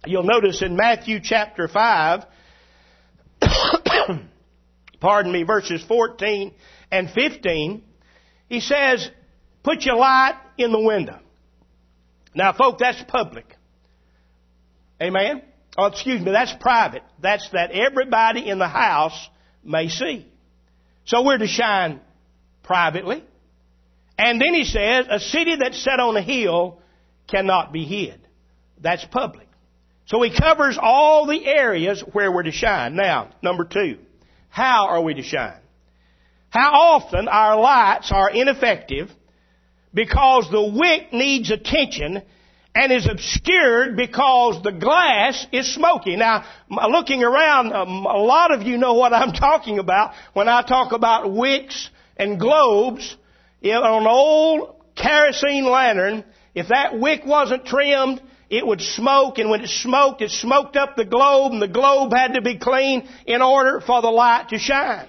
You'll 0.06 0.24
notice 0.24 0.62
in 0.62 0.76
Matthew 0.76 1.20
chapter 1.22 1.68
5, 1.68 2.24
pardon 5.00 5.32
me, 5.32 5.42
verses 5.42 5.84
14 5.86 6.52
and 6.90 7.10
15, 7.10 7.82
he 8.48 8.60
says, 8.60 9.10
put 9.62 9.82
your 9.82 9.96
light 9.96 10.38
in 10.58 10.72
the 10.72 10.80
window. 10.80 11.18
Now, 12.34 12.52
folks, 12.52 12.80
that's 12.80 13.02
public. 13.08 13.46
Amen? 15.00 15.42
Oh, 15.76 15.86
excuse 15.86 16.20
me, 16.20 16.32
that's 16.32 16.54
private. 16.60 17.02
That's 17.20 17.48
that 17.50 17.70
everybody 17.70 18.48
in 18.48 18.58
the 18.58 18.68
house 18.68 19.28
may 19.62 19.88
see. 19.88 20.26
So 21.04 21.24
we're 21.24 21.38
to 21.38 21.46
shine 21.46 22.00
privately. 22.62 23.24
And 24.18 24.40
then 24.40 24.54
he 24.54 24.64
says, 24.64 25.06
a 25.10 25.20
city 25.20 25.56
that's 25.58 25.82
set 25.82 26.00
on 26.00 26.16
a 26.16 26.22
hill 26.22 26.80
cannot 27.28 27.72
be 27.72 27.84
hid. 27.84 28.20
That's 28.80 29.04
public. 29.04 29.45
So 30.06 30.22
he 30.22 30.36
covers 30.36 30.78
all 30.80 31.26
the 31.26 31.46
areas 31.46 32.02
where 32.12 32.30
we're 32.30 32.44
to 32.44 32.52
shine. 32.52 32.94
Now, 32.94 33.30
number 33.42 33.64
two, 33.64 33.98
how 34.48 34.86
are 34.88 35.02
we 35.02 35.14
to 35.14 35.22
shine? 35.22 35.60
How 36.48 36.72
often 36.72 37.28
our 37.28 37.60
lights 37.60 38.12
are 38.12 38.30
ineffective 38.30 39.10
because 39.92 40.48
the 40.50 40.62
wick 40.62 41.12
needs 41.12 41.50
attention 41.50 42.22
and 42.74 42.92
is 42.92 43.08
obscured 43.10 43.96
because 43.96 44.62
the 44.62 44.70
glass 44.70 45.46
is 45.50 45.74
smoky. 45.74 46.14
Now, 46.14 46.44
looking 46.68 47.24
around, 47.24 47.72
um, 47.72 48.04
a 48.04 48.18
lot 48.18 48.52
of 48.52 48.62
you 48.62 48.76
know 48.76 48.94
what 48.94 49.12
I'm 49.12 49.32
talking 49.48 49.78
about 49.78 50.12
when 50.34 50.46
I 50.46 50.62
talk 50.62 50.92
about 50.92 51.32
wicks 51.32 51.90
and 52.16 52.38
globes. 52.38 53.16
On 53.64 54.02
an 54.02 54.06
old 54.06 54.76
kerosene 54.94 55.64
lantern, 55.64 56.24
if 56.54 56.68
that 56.68 56.98
wick 56.98 57.22
wasn't 57.24 57.64
trimmed, 57.64 58.20
it 58.48 58.66
would 58.66 58.80
smoke, 58.80 59.38
and 59.38 59.50
when 59.50 59.62
it 59.62 59.68
smoked, 59.68 60.22
it 60.22 60.30
smoked 60.30 60.76
up 60.76 60.96
the 60.96 61.04
globe, 61.04 61.52
and 61.52 61.62
the 61.62 61.68
globe 61.68 62.12
had 62.12 62.34
to 62.34 62.42
be 62.42 62.58
clean 62.58 63.08
in 63.26 63.42
order 63.42 63.80
for 63.80 64.02
the 64.02 64.08
light 64.10 64.50
to 64.50 64.58
shine. 64.58 65.08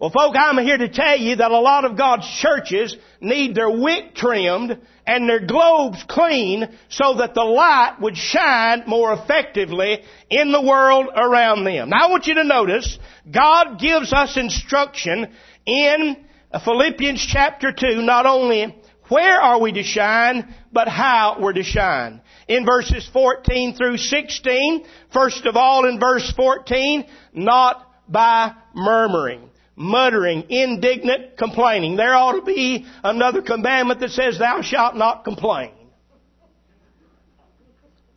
Well, 0.00 0.10
folk, 0.10 0.34
I'm 0.34 0.56
here 0.64 0.78
to 0.78 0.88
tell 0.88 1.18
you 1.18 1.36
that 1.36 1.50
a 1.50 1.58
lot 1.58 1.84
of 1.84 1.98
God's 1.98 2.26
churches 2.38 2.96
need 3.20 3.54
their 3.54 3.70
wick 3.70 4.14
trimmed 4.14 4.78
and 5.06 5.28
their 5.28 5.44
globes 5.44 6.02
clean 6.08 6.68
so 6.88 7.16
that 7.18 7.34
the 7.34 7.44
light 7.44 7.96
would 8.00 8.16
shine 8.16 8.84
more 8.86 9.12
effectively 9.12 10.02
in 10.30 10.52
the 10.52 10.62
world 10.62 11.08
around 11.14 11.64
them. 11.64 11.90
Now 11.90 12.06
I 12.06 12.10
want 12.10 12.26
you 12.26 12.34
to 12.36 12.44
notice, 12.44 12.98
God 13.30 13.78
gives 13.78 14.10
us 14.14 14.38
instruction 14.38 15.34
in 15.66 16.16
Philippians 16.64 17.26
chapter 17.30 17.70
2, 17.70 18.00
not 18.00 18.24
only 18.24 18.80
where 19.10 19.40
are 19.40 19.60
we 19.60 19.72
to 19.72 19.82
shine, 19.82 20.54
but 20.72 20.88
how 20.88 21.36
we're 21.40 21.52
to 21.52 21.62
shine 21.62 22.22
in 22.48 22.64
verses 22.64 23.08
14 23.12 23.74
through 23.74 23.98
16. 23.98 24.84
First 25.12 25.44
of 25.46 25.56
all, 25.56 25.86
in 25.86 26.00
verse 26.00 26.32
14, 26.36 27.04
not 27.34 27.86
by 28.08 28.54
murmuring 28.74 29.50
muttering, 29.80 30.44
indignant, 30.50 31.38
complaining. 31.38 31.96
There 31.96 32.14
ought 32.14 32.32
to 32.32 32.42
be 32.42 32.84
another 33.02 33.40
commandment 33.40 34.00
that 34.00 34.10
says, 34.10 34.38
thou 34.38 34.60
shalt 34.60 34.94
not 34.94 35.24
complain. 35.24 35.72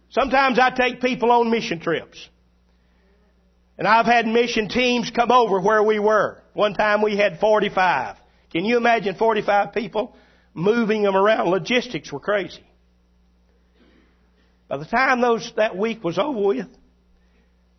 Sometimes 0.09 0.59
I 0.59 0.71
take 0.71 0.99
people 0.99 1.31
on 1.31 1.49
mission 1.49 1.79
trips. 1.79 2.29
And 3.77 3.87
I've 3.87 4.05
had 4.05 4.27
mission 4.27 4.67
teams 4.67 5.09
come 5.09 5.31
over 5.31 5.61
where 5.61 5.81
we 5.81 5.99
were. 5.99 6.43
One 6.53 6.73
time 6.73 7.01
we 7.01 7.15
had 7.15 7.39
45. 7.39 8.17
Can 8.51 8.65
you 8.65 8.75
imagine 8.75 9.15
45 9.15 9.73
people 9.73 10.15
moving 10.53 11.03
them 11.03 11.15
around? 11.15 11.49
Logistics 11.49 12.11
were 12.11 12.19
crazy. 12.19 12.63
By 14.67 14.77
the 14.77 14.85
time 14.85 15.21
those, 15.21 15.51
that 15.55 15.77
week 15.77 16.03
was 16.03 16.17
over 16.17 16.39
with, 16.39 16.67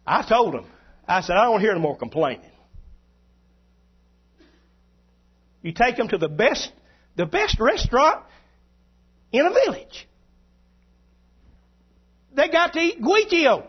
I 0.06 0.26
told 0.28 0.54
them, 0.54 0.66
I 1.06 1.22
said, 1.22 1.36
I 1.36 1.44
don't 1.44 1.60
hear 1.60 1.74
no 1.74 1.80
more 1.80 1.96
complaining. 1.96 2.50
You 5.62 5.72
take 5.72 5.96
them 5.96 6.08
to 6.08 6.18
the 6.18 6.28
best, 6.28 6.70
the 7.16 7.26
best 7.26 7.58
restaurant 7.58 8.24
in 9.32 9.46
a 9.46 9.50
village. 9.50 10.06
They 12.34 12.48
got 12.48 12.74
to 12.74 12.80
eat 12.80 13.00
guiccio. 13.00 13.68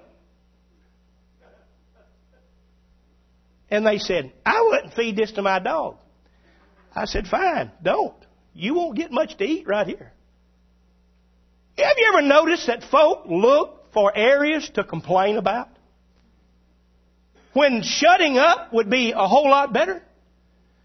And 3.69 3.85
they 3.85 3.97
said, 3.97 4.31
I 4.45 4.61
wouldn't 4.61 4.93
feed 4.93 5.15
this 5.15 5.31
to 5.33 5.41
my 5.41 5.59
dog. 5.59 5.97
I 6.95 7.05
said, 7.05 7.27
fine, 7.27 7.71
don't. 7.81 8.15
You 8.55 8.73
won't 8.73 8.95
get 8.95 9.11
much 9.11 9.37
to 9.37 9.43
eat 9.43 9.67
right 9.67 9.85
here. 9.85 10.13
Have 11.77 11.97
you 11.97 12.11
ever 12.13 12.21
noticed 12.21 12.67
that 12.67 12.83
folk 12.85 13.25
look 13.25 13.91
for 13.93 14.15
areas 14.15 14.69
to 14.75 14.83
complain 14.85 15.35
about? 15.35 15.67
When 17.51 17.83
shutting 17.83 18.37
up 18.37 18.71
would 18.71 18.89
be 18.89 19.11
a 19.11 19.27
whole 19.27 19.49
lot 19.49 19.73
better? 19.73 20.01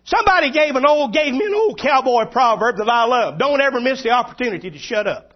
Somebody 0.05 0.50
gave 0.50 0.75
an 0.75 0.85
old, 0.85 1.12
gave 1.12 1.33
me 1.33 1.45
an 1.47 1.55
old 1.55 1.79
cowboy 1.79 2.25
proverb 2.27 2.79
that 2.79 2.89
I 2.89 3.05
love. 3.05 3.39
Don't 3.39 3.61
ever 3.61 3.81
miss 3.81 4.03
the 4.03 4.11
opportunity 4.11 4.71
to 4.71 4.79
shut 4.79 5.07
up. 5.07 5.35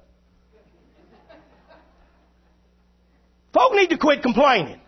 Folk 3.53 3.75
need 3.75 3.91
to 3.91 3.99
quit 3.99 4.23
complaining. 4.23 4.81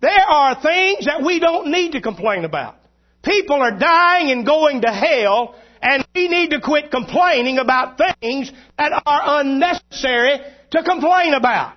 There 0.00 0.10
are 0.10 0.60
things 0.62 1.06
that 1.06 1.24
we 1.24 1.40
don't 1.40 1.72
need 1.72 1.92
to 1.92 2.00
complain 2.00 2.44
about. 2.44 2.76
People 3.22 3.56
are 3.56 3.78
dying 3.78 4.30
and 4.30 4.44
going 4.44 4.82
to 4.82 4.92
hell 4.92 5.54
and 5.82 6.06
we 6.14 6.28
need 6.28 6.50
to 6.50 6.60
quit 6.60 6.90
complaining 6.90 7.58
about 7.58 7.98
things 7.98 8.52
that 8.78 9.02
are 9.04 9.40
unnecessary 9.40 10.38
to 10.70 10.82
complain 10.82 11.34
about. 11.34 11.76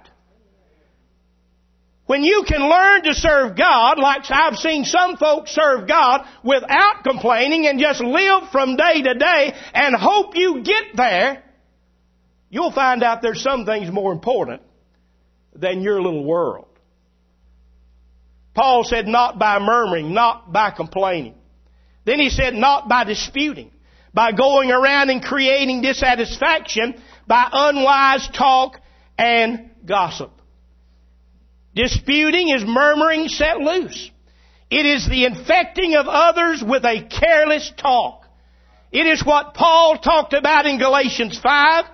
When 2.05 2.23
you 2.23 2.45
can 2.47 2.61
learn 2.61 3.03
to 3.03 3.15
serve 3.15 3.57
God, 3.57 3.97
like 3.97 4.29
I've 4.29 4.57
seen 4.57 4.85
some 4.85 5.17
folks 5.17 5.51
serve 5.51 5.87
God 5.87 6.27
without 6.43 7.03
complaining 7.03 7.65
and 7.65 7.79
just 7.79 7.99
live 7.99 8.51
from 8.51 8.75
day 8.75 9.01
to 9.01 9.15
day 9.15 9.53
and 9.73 9.95
hope 9.95 10.35
you 10.35 10.61
get 10.61 10.95
there, 10.95 11.43
you'll 12.51 12.71
find 12.71 13.01
out 13.01 13.23
there's 13.23 13.41
some 13.41 13.65
things 13.65 13.91
more 13.91 14.11
important 14.11 14.61
than 15.55 15.81
your 15.81 15.99
little 15.99 16.23
world. 16.23 16.67
Paul 18.55 18.85
said, 18.85 19.05
not 19.05 19.37
by 19.37 19.59
murmuring, 19.59 20.13
not 20.13 20.51
by 20.51 20.71
complaining. 20.71 21.35
Then 22.05 22.19
he 22.19 22.29
said, 22.29 22.53
not 22.53 22.87
by 22.87 23.03
disputing, 23.03 23.71
by 24.13 24.31
going 24.31 24.71
around 24.71 25.09
and 25.09 25.21
creating 25.21 25.81
dissatisfaction 25.81 26.95
by 27.27 27.47
unwise 27.51 28.27
talk 28.29 28.79
and 29.17 29.71
gossip. 29.85 30.31
Disputing 31.75 32.49
is 32.49 32.63
murmuring 32.65 33.27
set 33.27 33.59
loose. 33.59 34.09
It 34.69 34.85
is 34.85 35.07
the 35.07 35.25
infecting 35.25 35.95
of 35.95 36.07
others 36.07 36.63
with 36.65 36.85
a 36.85 37.03
careless 37.03 37.71
talk. 37.77 38.25
It 38.91 39.05
is 39.05 39.25
what 39.25 39.53
Paul 39.53 39.97
talked 39.97 40.33
about 40.33 40.65
in 40.65 40.79
Galatians 40.79 41.37
5 41.37 41.85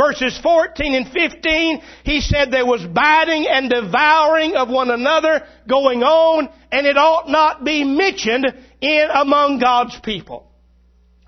verses 0.00 0.38
14 0.42 0.94
and 0.94 1.08
15, 1.08 1.82
he 2.04 2.20
said 2.20 2.50
there 2.50 2.64
was 2.64 2.84
biting 2.86 3.46
and 3.46 3.68
devouring 3.68 4.56
of 4.56 4.68
one 4.68 4.90
another 4.90 5.46
going 5.68 6.02
on, 6.02 6.48
and 6.72 6.86
it 6.86 6.96
ought 6.96 7.28
not 7.28 7.64
be 7.64 7.84
mentioned 7.84 8.46
in 8.80 9.08
among 9.12 9.58
God's 9.58 9.98
people. 10.00 10.49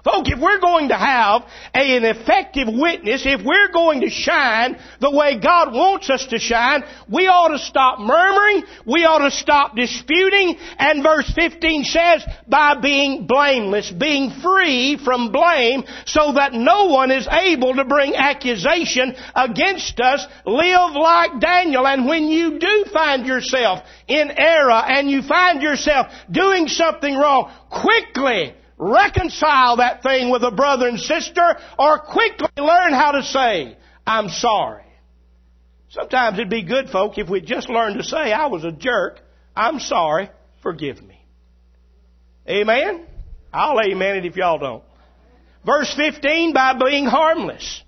Folks, 0.04 0.30
if 0.32 0.40
we're 0.40 0.58
going 0.58 0.88
to 0.88 0.96
have 0.96 1.42
an 1.74 2.04
effective 2.04 2.66
witness, 2.66 3.22
if 3.24 3.40
we're 3.44 3.70
going 3.70 4.00
to 4.00 4.10
shine 4.10 4.76
the 5.00 5.10
way 5.12 5.38
God 5.38 5.72
wants 5.72 6.10
us 6.10 6.26
to 6.26 6.40
shine, 6.40 6.82
we 7.08 7.28
ought 7.28 7.48
to 7.48 7.58
stop 7.58 8.00
murmuring, 8.00 8.64
we 8.84 9.04
ought 9.04 9.18
to 9.18 9.30
stop 9.30 9.76
disputing, 9.76 10.58
and 10.76 11.04
verse 11.04 11.30
15 11.32 11.84
says, 11.84 12.24
by 12.48 12.80
being 12.80 13.28
blameless, 13.28 13.92
being 13.92 14.32
free 14.42 14.98
from 15.04 15.30
blame, 15.30 15.84
so 16.04 16.32
that 16.32 16.52
no 16.52 16.86
one 16.86 17.12
is 17.12 17.28
able 17.30 17.76
to 17.76 17.84
bring 17.84 18.16
accusation 18.16 19.14
against 19.36 20.00
us, 20.00 20.26
live 20.44 20.94
like 20.94 21.38
Daniel, 21.40 21.86
and 21.86 22.06
when 22.06 22.26
you 22.26 22.58
do 22.58 22.86
find 22.92 23.24
yourself 23.24 23.78
in 24.08 24.32
error, 24.36 24.82
and 24.84 25.08
you 25.08 25.22
find 25.22 25.62
yourself 25.62 26.08
doing 26.28 26.66
something 26.66 27.14
wrong, 27.14 27.52
quickly 27.70 28.54
reconcile 28.82 29.76
that 29.76 30.02
thing 30.02 30.30
with 30.30 30.42
a 30.42 30.50
brother 30.50 30.88
and 30.88 30.98
sister 30.98 31.56
or 31.78 31.98
quickly 32.00 32.48
learn 32.56 32.92
how 32.92 33.12
to 33.12 33.22
say, 33.22 33.76
I'm 34.06 34.28
sorry. 34.28 34.82
Sometimes 35.90 36.38
it'd 36.38 36.50
be 36.50 36.62
good, 36.62 36.88
folk, 36.88 37.18
if 37.18 37.28
we 37.28 37.40
just 37.40 37.68
learned 37.68 37.98
to 37.98 38.04
say, 38.04 38.32
I 38.32 38.46
was 38.46 38.64
a 38.64 38.72
jerk, 38.72 39.20
I'm 39.54 39.78
sorry, 39.78 40.30
forgive 40.62 41.02
me. 41.02 41.24
Amen? 42.48 43.06
I'll 43.52 43.78
amen 43.80 44.16
it 44.16 44.24
if 44.24 44.36
y'all 44.36 44.58
don't. 44.58 44.82
Verse 45.64 45.94
15, 45.94 46.54
by 46.54 46.74
being 46.74 47.04
harmless. 47.04 47.82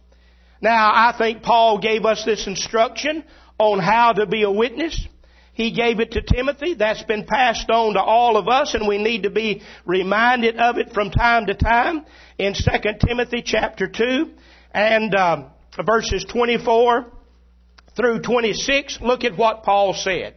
Now, 0.61 0.93
I 0.95 1.15
think 1.17 1.43
Paul 1.43 1.79
gave 1.79 2.05
us 2.05 2.25
this 2.25 2.47
instruction 2.47 3.25
on 3.59 3.79
how 3.81 4.13
to 4.13 4.27
be 4.27 4.43
a 4.43 4.51
witness. 4.51 5.09
He 5.55 5.71
gave 5.71 6.01
it 6.01 6.13
to 6.13 6.23
Timothy. 6.23 6.75
That's 6.75 7.05
been 7.05 7.25
passed 7.27 7.71
on 7.71 7.95
to 7.95 8.03
all 8.03 8.37
of 8.37 8.49
us 8.49 8.75
and 8.75 8.87
we 8.87 8.99
need 8.99 9.23
to 9.23 9.31
be 9.31 9.63
reminded 9.87 10.57
of 10.57 10.79
it 10.79 10.93
from 10.93 11.11
time 11.11 11.47
to 11.47 11.55
time 11.55 12.05
in 12.39 12.55
2 12.55 12.61
Timothy 13.07 13.43
chapter 13.43 13.87
2 13.89 14.31
and 14.73 15.15
um, 15.15 15.47
verses 15.87 16.25
24 16.25 17.07
through 17.97 18.21
26. 18.23 18.99
Look 19.01 19.25
at 19.25 19.39
what 19.39 19.63
Paul 19.63 19.95
said. 19.95 20.35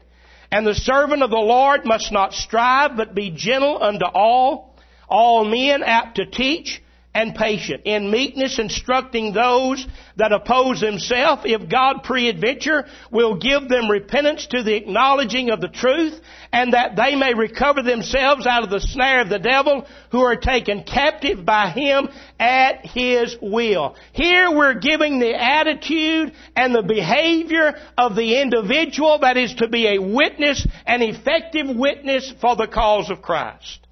And 0.52 0.66
the 0.66 0.76
servant 0.76 1.24
of 1.24 1.30
the 1.30 1.36
Lord 1.36 1.84
must 1.84 2.12
not 2.12 2.34
strive, 2.34 2.96
but 2.96 3.16
be 3.16 3.32
gentle 3.32 3.82
unto 3.82 4.06
all, 4.06 4.76
all 5.10 5.44
men 5.44 5.84
apt 5.84 6.18
to 6.18 6.26
teach, 6.26 6.82
and 7.18 7.34
patient, 7.34 7.82
in 7.86 8.12
meekness 8.12 8.60
instructing 8.60 9.34
those 9.34 9.84
that 10.18 10.32
oppose 10.32 10.80
himself, 10.80 11.40
if 11.46 11.68
God 11.68 12.04
preadventure 12.04 12.88
will 13.12 13.38
give 13.40 13.68
them 13.68 13.90
repentance 13.90 14.46
to 14.46 14.62
the 14.62 14.76
acknowledging 14.76 15.50
of 15.50 15.60
the 15.60 15.68
truth, 15.68 16.14
and 16.54 16.74
that 16.74 16.96
they 16.96 17.16
may 17.16 17.34
recover 17.34 17.82
themselves 17.82 18.46
out 18.46 18.64
of 18.64 18.70
the 18.70 18.80
snare 18.80 19.22
of 19.22 19.30
the 19.30 19.40
devil, 19.40 19.88
who 20.12 20.22
are 20.22 20.36
taken 20.36 20.84
captive 20.84 21.44
by 21.44 21.72
him 21.72 22.08
at 22.40 22.86
his 22.86 23.36
will. 23.42 23.96
Here 24.14 24.52
we're 24.52 24.76
giving 24.76 25.18
the 25.18 25.34
attitude 25.34 26.34
and 26.56 26.76
the 26.76 26.84
behavior 26.84 27.74
of 27.98 28.16
the 28.16 28.40
individual 28.40 29.18
that 29.22 29.38
is 29.38 29.56
to 29.56 29.68
be 29.68 29.88
a 29.88 29.98
witness, 30.00 30.68
an 30.86 31.02
effective 31.02 31.76
witness 31.76 32.32
for 32.40 32.56
the 32.56 32.68
cause 32.68 33.10
of 33.10 33.24
Christ. 33.24 33.87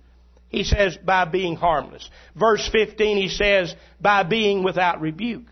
He 0.56 0.64
says, 0.64 0.98
by 1.04 1.26
being 1.26 1.58
harmless. 1.58 2.10
Verse 2.34 2.66
15, 2.72 3.18
he 3.18 3.28
says, 3.28 3.76
by 4.00 4.24
being 4.24 4.64
without 4.64 5.02
rebuke. 5.02 5.48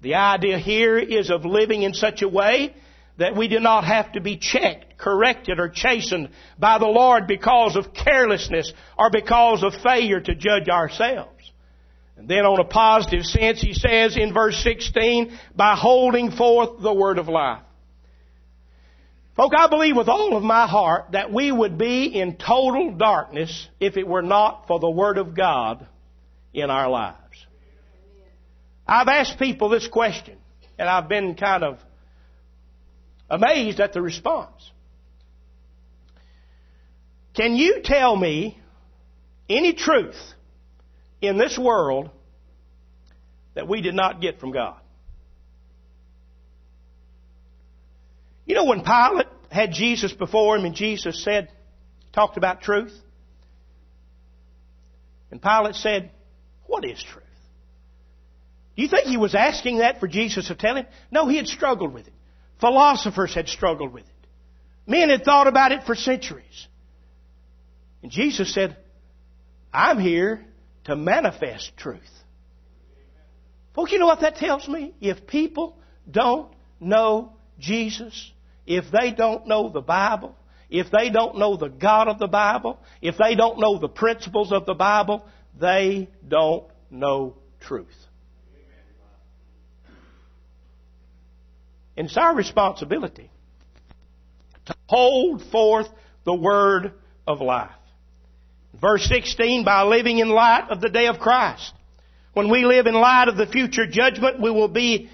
The 0.00 0.14
idea 0.14 0.58
here 0.58 0.96
is 0.96 1.28
of 1.28 1.44
living 1.44 1.82
in 1.82 1.92
such 1.92 2.22
a 2.22 2.28
way 2.28 2.72
that 3.18 3.34
we 3.34 3.48
do 3.48 3.58
not 3.58 3.82
have 3.82 4.12
to 4.12 4.20
be 4.20 4.36
checked, 4.36 4.96
corrected, 4.96 5.58
or 5.58 5.68
chastened 5.68 6.28
by 6.56 6.78
the 6.78 6.86
Lord 6.86 7.26
because 7.26 7.74
of 7.74 7.92
carelessness 7.92 8.72
or 8.96 9.10
because 9.10 9.64
of 9.64 9.74
failure 9.82 10.20
to 10.20 10.36
judge 10.36 10.68
ourselves. 10.68 11.50
And 12.16 12.28
then 12.28 12.44
on 12.44 12.60
a 12.60 12.64
positive 12.64 13.24
sense, 13.24 13.60
he 13.60 13.74
says 13.74 14.16
in 14.16 14.32
verse 14.32 14.62
16, 14.62 15.36
by 15.56 15.74
holding 15.74 16.30
forth 16.30 16.80
the 16.80 16.94
word 16.94 17.18
of 17.18 17.26
life. 17.26 17.62
Folk, 19.38 19.52
I 19.56 19.68
believe 19.68 19.94
with 19.94 20.08
all 20.08 20.36
of 20.36 20.42
my 20.42 20.66
heart 20.66 21.12
that 21.12 21.32
we 21.32 21.52
would 21.52 21.78
be 21.78 22.06
in 22.06 22.34
total 22.34 22.90
darkness 22.90 23.68
if 23.78 23.96
it 23.96 24.04
were 24.04 24.20
not 24.20 24.66
for 24.66 24.80
the 24.80 24.90
Word 24.90 25.16
of 25.16 25.36
God 25.36 25.86
in 26.52 26.70
our 26.70 26.90
lives. 26.90 27.46
I've 28.84 29.06
asked 29.06 29.38
people 29.38 29.68
this 29.68 29.86
question, 29.86 30.36
and 30.76 30.88
I've 30.88 31.08
been 31.08 31.36
kind 31.36 31.62
of 31.62 31.78
amazed 33.30 33.78
at 33.78 33.92
the 33.92 34.02
response. 34.02 34.72
Can 37.34 37.54
you 37.54 37.82
tell 37.84 38.16
me 38.16 38.58
any 39.48 39.72
truth 39.74 40.18
in 41.20 41.38
this 41.38 41.56
world 41.56 42.10
that 43.54 43.68
we 43.68 43.82
did 43.82 43.94
not 43.94 44.20
get 44.20 44.40
from 44.40 44.50
God? 44.50 44.80
You 48.48 48.54
know 48.54 48.64
when 48.64 48.82
Pilate 48.82 49.26
had 49.50 49.72
Jesus 49.72 50.10
before 50.12 50.56
him 50.56 50.64
and 50.64 50.74
Jesus 50.74 51.22
said, 51.22 51.50
talked 52.14 52.38
about 52.38 52.62
truth? 52.62 52.98
And 55.30 55.40
Pilate 55.40 55.74
said, 55.74 56.10
What 56.66 56.84
is 56.86 57.00
truth? 57.02 57.24
Do 58.74 58.82
you 58.82 58.88
think 58.88 59.06
he 59.06 59.18
was 59.18 59.34
asking 59.34 59.78
that 59.78 60.00
for 60.00 60.08
Jesus 60.08 60.48
to 60.48 60.54
tell 60.54 60.76
him? 60.76 60.86
No, 61.10 61.28
he 61.28 61.36
had 61.36 61.46
struggled 61.46 61.92
with 61.92 62.06
it. 62.06 62.14
Philosophers 62.58 63.34
had 63.34 63.48
struggled 63.48 63.92
with 63.92 64.04
it. 64.04 64.26
Men 64.86 65.10
had 65.10 65.24
thought 65.24 65.46
about 65.46 65.72
it 65.72 65.84
for 65.84 65.94
centuries. 65.94 66.66
And 68.02 68.10
Jesus 68.10 68.54
said, 68.54 68.78
I'm 69.74 69.98
here 69.98 70.42
to 70.84 70.96
manifest 70.96 71.76
truth. 71.76 72.00
Folks, 73.74 73.92
you 73.92 73.98
know 73.98 74.06
what 74.06 74.20
that 74.20 74.36
tells 74.36 74.66
me? 74.66 74.94
If 75.02 75.26
people 75.26 75.76
don't 76.10 76.50
know 76.80 77.34
Jesus, 77.58 78.32
if 78.68 78.84
they 78.92 79.12
don't 79.12 79.48
know 79.48 79.70
the 79.70 79.80
Bible, 79.80 80.36
if 80.68 80.90
they 80.90 81.08
don't 81.08 81.38
know 81.38 81.56
the 81.56 81.70
God 81.70 82.06
of 82.06 82.18
the 82.18 82.28
Bible, 82.28 82.78
if 83.00 83.16
they 83.16 83.34
don't 83.34 83.58
know 83.58 83.78
the 83.78 83.88
principles 83.88 84.52
of 84.52 84.66
the 84.66 84.74
Bible, 84.74 85.26
they 85.58 86.08
don't 86.28 86.64
know 86.90 87.34
truth. 87.60 87.86
And 91.96 92.06
it's 92.06 92.16
our 92.18 92.36
responsibility 92.36 93.30
to 94.66 94.74
hold 94.86 95.42
forth 95.50 95.88
the 96.24 96.34
word 96.34 96.92
of 97.26 97.40
life. 97.40 97.70
Verse 98.78 99.04
16, 99.06 99.64
by 99.64 99.82
living 99.84 100.18
in 100.18 100.28
light 100.28 100.68
of 100.68 100.82
the 100.82 100.90
day 100.90 101.06
of 101.06 101.18
Christ. 101.18 101.72
When 102.34 102.50
we 102.50 102.66
live 102.66 102.86
in 102.86 102.94
light 102.94 103.28
of 103.28 103.38
the 103.38 103.46
future 103.46 103.86
judgment, 103.86 104.40
we 104.40 104.50
will 104.50 104.68
be, 104.68 105.08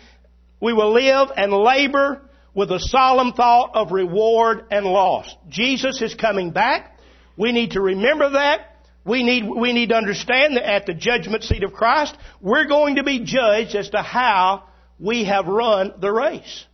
we 0.61 0.73
will 0.73 0.93
live 0.93 1.29
and 1.37 1.53
labor 1.53 2.21
with 2.55 2.71
a 2.71 2.81
solemn 2.81 3.33
thought 3.33 3.73
of 3.75 3.93
reward 3.93 4.67
and 4.71 4.87
loss. 4.87 5.35
Jesus 5.49 6.01
is 6.01 6.15
coming 6.15 6.51
back. 6.53 6.99
We 7.37 7.53
need 7.53 7.73
to 7.73 7.81
remember 7.81 8.31
that. 8.31 8.71
We 9.05 9.23
need, 9.23 9.45
we 9.49 9.73
need 9.73 9.91
to 9.91 9.97
understand 9.97 10.57
that 10.57 10.69
at 10.69 10.87
the 10.87 10.95
judgment 10.95 11.43
seat 11.43 11.63
of 11.63 11.73
Christ, 11.73 12.17
we're 12.41 12.67
going 12.67 12.97
to 12.97 13.05
be 13.05 13.21
judged 13.21 13.75
as 13.75 13.91
to 13.91 14.01
how 14.01 14.65
we 14.99 15.25
have 15.25 15.47
run 15.47 15.93
the 16.01 16.11
race. 16.11 16.65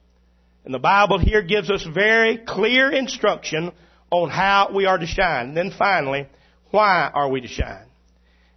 And 0.64 0.72
the 0.72 0.78
Bible 0.78 1.18
here 1.18 1.42
gives 1.42 1.70
us 1.70 1.82
very 1.82 2.38
clear 2.38 2.92
instruction 2.92 3.72
on 4.10 4.28
how 4.28 4.70
we 4.74 4.86
are 4.86 4.98
to 4.98 5.06
shine. 5.06 5.48
And 5.48 5.56
then 5.56 5.72
finally, 5.76 6.28
why 6.70 7.10
are 7.12 7.28
we 7.28 7.40
to 7.40 7.48
shine? 7.48 7.86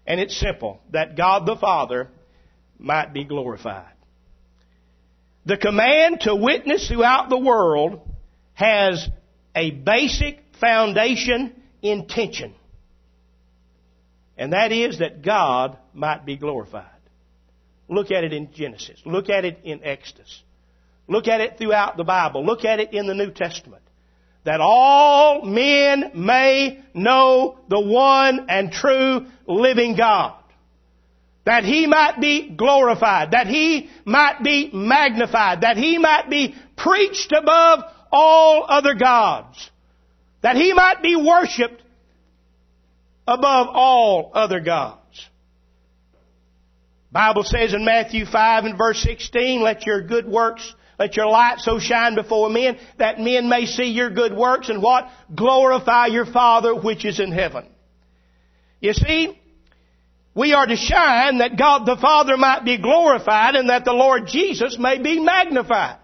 And 0.05 0.19
it's 0.19 0.37
simple, 0.37 0.81
that 0.91 1.15
God 1.15 1.45
the 1.45 1.55
Father 1.55 2.09
might 2.77 3.13
be 3.13 3.23
glorified. 3.23 3.92
The 5.45 5.57
command 5.57 6.21
to 6.21 6.35
witness 6.35 6.87
throughout 6.87 7.29
the 7.29 7.37
world 7.37 8.01
has 8.53 9.07
a 9.55 9.71
basic 9.71 10.39
foundation 10.59 11.53
intention. 11.81 12.53
And 14.37 14.53
that 14.53 14.71
is 14.71 14.99
that 14.99 15.21
God 15.21 15.77
might 15.93 16.25
be 16.25 16.37
glorified. 16.37 16.85
Look 17.89 18.11
at 18.11 18.23
it 18.23 18.33
in 18.33 18.53
Genesis. 18.53 19.01
Look 19.05 19.29
at 19.29 19.45
it 19.45 19.59
in 19.63 19.83
Exodus. 19.83 20.41
Look 21.07 21.27
at 21.27 21.41
it 21.41 21.57
throughout 21.57 21.97
the 21.97 22.03
Bible. 22.03 22.45
Look 22.45 22.63
at 22.63 22.79
it 22.79 22.93
in 22.93 23.07
the 23.07 23.13
New 23.13 23.31
Testament. 23.31 23.83
that 24.45 24.59
all 24.59 25.43
men 25.43 26.11
may 26.15 26.83
know 26.93 27.57
the 27.69 27.79
one 27.79 28.47
and 28.49 28.71
true 28.71 29.25
living 29.47 29.95
God. 29.95 30.35
That 31.45 31.63
He 31.63 31.87
might 31.87 32.21
be 32.21 32.49
glorified, 32.49 33.31
that 33.31 33.47
He 33.47 33.89
might 34.05 34.43
be 34.43 34.69
magnified, 34.73 35.61
that 35.61 35.77
He 35.77 35.97
might 35.97 36.29
be 36.29 36.55
preached 36.77 37.31
above 37.31 37.83
all 38.11 38.65
other 38.67 38.93
gods, 38.93 39.69
that 40.41 40.55
He 40.55 40.73
might 40.73 41.01
be 41.01 41.15
worshiped 41.15 41.81
above 43.27 43.67
all 43.71 44.31
other 44.33 44.59
gods. 44.59 44.99
Bible 47.11 47.43
says 47.43 47.73
in 47.73 47.85
Matthew 47.85 48.25
5 48.25 48.65
and 48.65 48.77
verse 48.77 49.01
16, 49.03 49.61
let 49.61 49.85
your 49.85 50.01
good 50.01 50.27
works 50.27 50.73
let 50.99 51.15
your 51.17 51.27
light 51.27 51.59
so 51.59 51.79
shine 51.79 52.15
before 52.15 52.49
men 52.49 52.77
that 52.97 53.19
men 53.19 53.49
may 53.49 53.65
see 53.65 53.85
your 53.85 54.09
good 54.09 54.35
works 54.35 54.69
and 54.69 54.81
what? 54.81 55.09
Glorify 55.33 56.07
your 56.07 56.25
Father 56.25 56.75
which 56.75 57.03
is 57.05 57.19
in 57.19 57.31
heaven. 57.31 57.65
You 58.79 58.93
see, 58.93 59.39
we 60.35 60.53
are 60.53 60.65
to 60.65 60.75
shine 60.75 61.37
that 61.39 61.57
God 61.57 61.85
the 61.85 61.97
Father 61.97 62.37
might 62.37 62.65
be 62.65 62.77
glorified 62.77 63.55
and 63.55 63.69
that 63.69 63.85
the 63.85 63.93
Lord 63.93 64.27
Jesus 64.27 64.77
may 64.79 64.97
be 64.97 65.19
magnified. 65.19 65.97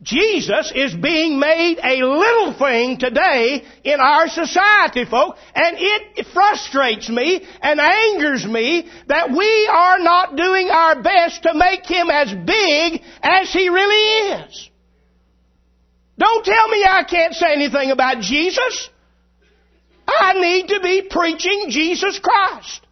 Jesus 0.00 0.72
is 0.74 0.94
being 0.94 1.40
made 1.40 1.78
a 1.82 2.04
little 2.04 2.52
thing 2.56 2.98
today 2.98 3.64
in 3.82 3.98
our 3.98 4.28
society, 4.28 5.04
folks, 5.04 5.40
and 5.54 5.76
it 5.78 6.26
frustrates 6.32 7.08
me 7.08 7.44
and 7.60 7.80
angers 7.80 8.46
me 8.46 8.88
that 9.08 9.30
we 9.30 9.68
are 9.72 9.98
not 9.98 10.36
doing 10.36 10.70
our 10.70 11.02
best 11.02 11.42
to 11.42 11.54
make 11.54 11.84
Him 11.84 12.10
as 12.10 12.32
big 12.32 13.02
as 13.22 13.52
He 13.52 13.68
really 13.68 14.44
is. 14.44 14.70
Don't 16.16 16.44
tell 16.44 16.68
me 16.68 16.84
I 16.84 17.02
can't 17.02 17.34
say 17.34 17.52
anything 17.52 17.90
about 17.90 18.20
Jesus. 18.20 18.90
I 20.06 20.34
need 20.34 20.68
to 20.68 20.80
be 20.80 21.08
preaching 21.10 21.66
Jesus 21.70 22.20
Christ. 22.20 22.86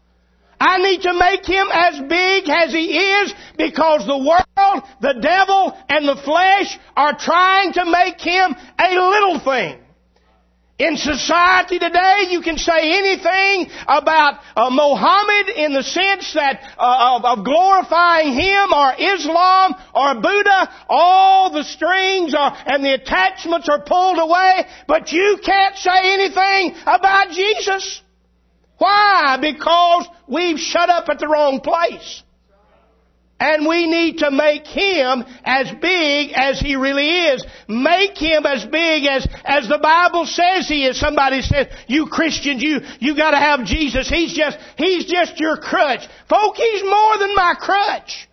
I 0.58 0.78
need 0.78 1.02
to 1.02 1.12
make 1.12 1.44
him 1.44 1.68
as 1.72 2.00
big 2.00 2.48
as 2.48 2.72
he 2.72 2.96
is 2.96 3.34
because 3.58 4.06
the 4.06 4.18
world, 4.18 4.84
the 5.00 5.20
devil, 5.20 5.76
and 5.88 6.08
the 6.08 6.16
flesh 6.16 6.78
are 6.96 7.16
trying 7.18 7.72
to 7.74 7.84
make 7.84 8.20
him 8.20 8.54
a 8.78 8.94
little 8.94 9.40
thing. 9.40 9.80
In 10.78 10.98
society 10.98 11.78
today, 11.78 12.26
you 12.28 12.42
can 12.42 12.58
say 12.58 12.98
anything 12.98 13.70
about 13.88 14.40
uh, 14.54 14.68
Mohammed 14.68 15.56
in 15.56 15.72
the 15.72 15.82
sense 15.82 16.34
that 16.34 16.60
uh, 16.76 17.16
of, 17.16 17.24
of, 17.24 17.44
glorifying 17.46 18.34
him, 18.34 18.74
or 18.74 18.92
Islam, 18.98 19.74
or 19.94 20.20
Buddha. 20.20 20.70
All 20.90 21.50
the 21.50 21.64
strings 21.64 22.34
are 22.34 22.54
and 22.66 22.84
the 22.84 22.92
attachments 22.92 23.70
are 23.70 23.80
pulled 23.80 24.18
away, 24.18 24.66
but 24.86 25.12
you 25.12 25.38
can't 25.42 25.76
say 25.76 26.12
anything 26.12 26.76
about 26.86 27.30
Jesus. 27.30 28.02
Why? 28.78 29.38
Because 29.40 30.06
we've 30.28 30.58
shut 30.58 30.88
up 30.90 31.08
at 31.08 31.18
the 31.18 31.28
wrong 31.28 31.60
place. 31.60 32.22
And 33.38 33.66
we 33.66 33.86
need 33.86 34.18
to 34.18 34.30
make 34.30 34.66
Him 34.66 35.22
as 35.44 35.70
big 35.82 36.32
as 36.32 36.58
He 36.58 36.74
really 36.76 37.26
is. 37.28 37.44
Make 37.68 38.16
Him 38.16 38.46
as 38.46 38.64
big 38.64 39.04
as, 39.04 39.28
as 39.44 39.68
the 39.68 39.78
Bible 39.78 40.24
says 40.24 40.66
He 40.66 40.86
is. 40.86 40.98
Somebody 40.98 41.42
says, 41.42 41.66
you 41.86 42.06
Christians, 42.06 42.62
you, 42.62 42.80
you 42.98 43.14
gotta 43.14 43.36
have 43.36 43.66
Jesus. 43.66 44.08
He's 44.08 44.32
just, 44.32 44.56
He's 44.78 45.04
just 45.04 45.38
your 45.38 45.58
crutch. 45.58 46.00
Folk, 46.30 46.56
He's 46.56 46.82
more 46.82 47.18
than 47.18 47.34
my 47.34 47.54
crutch. 47.60 48.26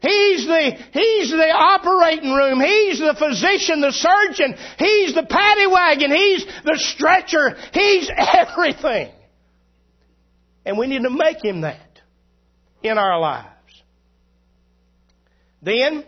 He's 0.00 0.44
the, 0.44 0.76
He's 0.92 1.30
the 1.30 1.50
operating 1.54 2.32
room. 2.32 2.60
He's 2.60 2.98
the 2.98 3.14
physician, 3.16 3.80
the 3.80 3.92
surgeon. 3.92 4.56
He's 4.76 5.14
the 5.14 5.24
paddy 5.24 5.68
wagon. 5.68 6.10
He's 6.10 6.44
the 6.64 6.78
stretcher. 6.78 7.56
He's 7.72 8.10
everything. 8.16 9.12
And 10.64 10.78
we 10.78 10.86
need 10.86 11.02
to 11.02 11.10
make 11.10 11.44
Him 11.44 11.62
that 11.62 12.00
in 12.82 12.98
our 12.98 13.18
lives. 13.18 13.48
Then, 15.62 16.04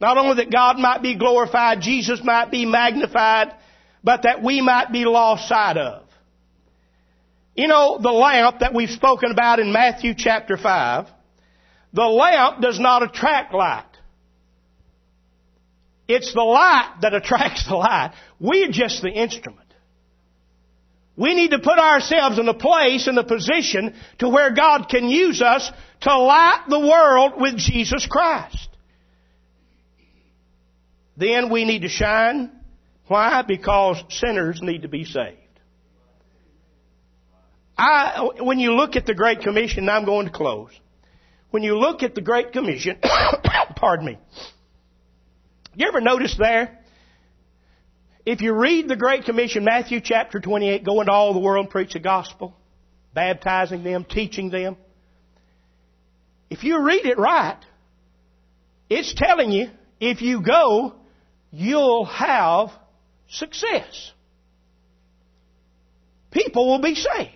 not 0.00 0.18
only 0.18 0.36
that 0.36 0.52
God 0.52 0.78
might 0.78 1.02
be 1.02 1.16
glorified, 1.16 1.80
Jesus 1.80 2.20
might 2.22 2.50
be 2.50 2.66
magnified, 2.66 3.54
but 4.02 4.22
that 4.22 4.42
we 4.42 4.60
might 4.60 4.92
be 4.92 5.04
lost 5.04 5.48
sight 5.48 5.76
of. 5.76 6.02
You 7.56 7.68
know, 7.68 7.98
the 8.00 8.10
lamp 8.10 8.60
that 8.60 8.74
we've 8.74 8.90
spoken 8.90 9.30
about 9.30 9.60
in 9.60 9.72
Matthew 9.72 10.14
chapter 10.16 10.56
5, 10.56 11.06
the 11.92 12.02
lamp 12.02 12.60
does 12.60 12.80
not 12.80 13.02
attract 13.02 13.54
light. 13.54 13.84
It's 16.06 16.34
the 16.34 16.42
light 16.42 16.96
that 17.00 17.14
attracts 17.14 17.66
the 17.66 17.76
light. 17.76 18.12
We're 18.38 18.70
just 18.70 19.02
the 19.02 19.10
instrument. 19.10 19.63
We 21.16 21.34
need 21.34 21.50
to 21.52 21.60
put 21.60 21.78
ourselves 21.78 22.38
in 22.38 22.48
a 22.48 22.54
place, 22.54 23.06
in 23.06 23.16
a 23.18 23.24
position 23.24 23.94
to 24.18 24.28
where 24.28 24.52
God 24.52 24.88
can 24.88 25.08
use 25.08 25.40
us 25.40 25.70
to 26.00 26.18
light 26.18 26.64
the 26.68 26.80
world 26.80 27.34
with 27.36 27.56
Jesus 27.56 28.06
Christ. 28.06 28.68
Then 31.16 31.50
we 31.50 31.64
need 31.64 31.82
to 31.82 31.88
shine. 31.88 32.50
Why? 33.06 33.42
Because 33.42 34.02
sinners 34.08 34.60
need 34.60 34.82
to 34.82 34.88
be 34.88 35.04
saved. 35.04 35.38
I, 37.78 38.30
when 38.40 38.58
you 38.58 38.74
look 38.74 38.96
at 38.96 39.06
the 39.06 39.14
Great 39.14 39.40
Commission, 39.40 39.88
I'm 39.88 40.04
going 40.04 40.26
to 40.26 40.32
close. 40.32 40.70
When 41.50 41.62
you 41.62 41.76
look 41.76 42.02
at 42.02 42.16
the 42.16 42.20
Great 42.20 42.52
Commission, 42.52 42.98
pardon 43.76 44.06
me, 44.06 44.18
you 45.76 45.86
ever 45.86 46.00
notice 46.00 46.36
there 46.36 46.83
if 48.26 48.40
you 48.40 48.54
read 48.54 48.88
the 48.88 48.96
Great 48.96 49.24
Commission, 49.24 49.64
Matthew 49.64 50.00
chapter 50.00 50.40
28, 50.40 50.84
go 50.84 51.00
into 51.00 51.12
all 51.12 51.34
the 51.34 51.40
world 51.40 51.66
and 51.66 51.70
preach 51.70 51.92
the 51.92 51.98
gospel, 51.98 52.56
baptizing 53.12 53.84
them, 53.84 54.04
teaching 54.04 54.50
them. 54.50 54.76
If 56.48 56.64
you 56.64 56.82
read 56.82 57.04
it 57.04 57.18
right, 57.18 57.58
it's 58.88 59.14
telling 59.14 59.52
you 59.52 59.68
if 60.00 60.22
you 60.22 60.42
go, 60.42 60.94
you'll 61.50 62.06
have 62.06 62.70
success. 63.28 64.12
People 66.30 66.70
will 66.70 66.80
be 66.80 66.94
saved. 66.94 67.30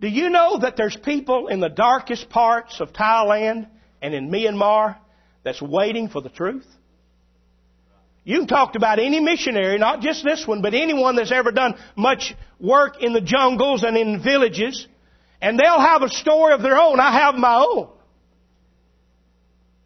Do 0.00 0.08
you 0.08 0.30
know 0.30 0.58
that 0.60 0.76
there's 0.76 0.96
people 0.96 1.48
in 1.48 1.60
the 1.60 1.68
darkest 1.68 2.28
parts 2.28 2.80
of 2.80 2.92
Thailand 2.92 3.68
and 4.00 4.14
in 4.14 4.30
Myanmar 4.30 4.96
that's 5.42 5.60
waiting 5.60 6.08
for 6.08 6.22
the 6.22 6.28
truth? 6.28 6.66
You 8.28 8.40
can 8.40 8.46
talk 8.46 8.74
about 8.74 8.98
any 8.98 9.20
missionary, 9.20 9.78
not 9.78 10.02
just 10.02 10.22
this 10.22 10.46
one, 10.46 10.60
but 10.60 10.74
anyone 10.74 11.16
that's 11.16 11.32
ever 11.32 11.50
done 11.50 11.76
much 11.96 12.34
work 12.60 13.02
in 13.02 13.14
the 13.14 13.22
jungles 13.22 13.84
and 13.84 13.96
in 13.96 14.22
villages, 14.22 14.86
and 15.40 15.58
they'll 15.58 15.80
have 15.80 16.02
a 16.02 16.10
story 16.10 16.52
of 16.52 16.60
their 16.60 16.76
own. 16.76 17.00
I 17.00 17.10
have 17.20 17.36
my 17.36 17.54
own. 17.54 17.88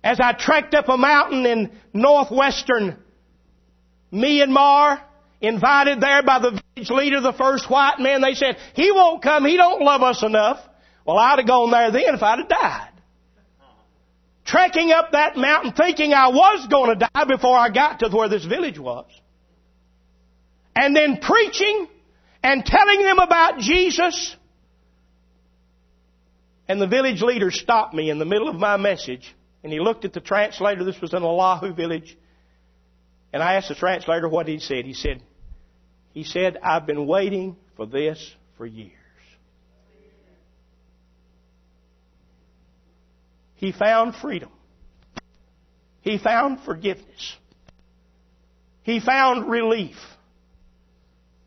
As 0.02 0.18
I 0.18 0.33
trekked 0.33 0.74
up 0.74 0.88
a 0.88 0.96
mountain 0.96 1.46
in 1.46 1.70
northwestern 1.94 2.96
Myanmar, 4.12 5.00
invited 5.40 6.00
there 6.00 6.24
by 6.24 6.40
the 6.40 6.61
village 6.74 6.90
leader, 6.90 7.20
the 7.20 7.33
first 7.35 7.70
white 7.70 8.00
man, 8.00 8.22
they 8.22 8.35
said, 8.35 8.57
he 8.74 8.90
won't 8.90 9.22
come, 9.22 9.44
he 9.44 9.57
don't 9.57 9.83
love 9.83 10.02
us 10.02 10.24
enough. 10.24 10.59
Well, 11.07 11.16
I'd 11.16 11.38
have 11.38 11.46
gone 11.46 11.70
there 11.70 11.92
then 11.92 12.16
if 12.16 12.22
I'd 12.24 12.40
have 12.40 12.48
died 12.48 12.91
trekking 14.44 14.90
up 14.90 15.12
that 15.12 15.37
mountain 15.37 15.72
thinking 15.72 16.12
I 16.12 16.28
was 16.28 16.66
going 16.68 16.98
to 16.98 17.09
die 17.12 17.24
before 17.24 17.57
I 17.57 17.70
got 17.70 18.00
to 18.00 18.09
where 18.09 18.28
this 18.28 18.44
village 18.44 18.78
was. 18.78 19.07
And 20.74 20.96
then 20.96 21.18
preaching 21.20 21.88
and 22.42 22.64
telling 22.64 23.02
them 23.02 23.18
about 23.18 23.59
Jesus. 23.59 24.37
And 26.68 26.81
the 26.81 26.87
village 26.87 27.22
leader 27.22 27.50
stopped 27.50 27.94
me 27.94 28.11
in 28.11 28.18
the 28.18 28.24
middle 28.24 28.48
of 28.48 28.57
my 28.57 28.76
message 28.76 29.35
and 29.62 29.72
he 29.72 29.81
looked 29.81 30.05
at 30.05 30.12
the 30.12 30.20
translator. 30.20 30.85
This 30.85 31.00
was 31.00 31.12
in 31.12 31.22
Oahu 31.22 31.72
village. 31.74 32.16
And 33.33 33.42
I 33.42 33.55
asked 33.55 33.68
the 33.68 33.74
translator 33.74 34.28
what 34.28 34.48
he 34.48 34.59
said. 34.59 34.85
He 34.85 34.94
said, 34.94 35.22
he 36.12 36.24
said, 36.24 36.59
I've 36.62 36.87
been 36.87 37.07
waiting 37.07 37.57
for 37.76 37.87
this 37.87 38.35
for 38.57 38.66
years. 38.66 38.92
He 43.62 43.70
found 43.70 44.16
freedom. 44.16 44.51
He 46.01 46.18
found 46.18 46.64
forgiveness. 46.64 47.37
He 48.83 48.98
found 48.98 49.48
relief 49.48 49.94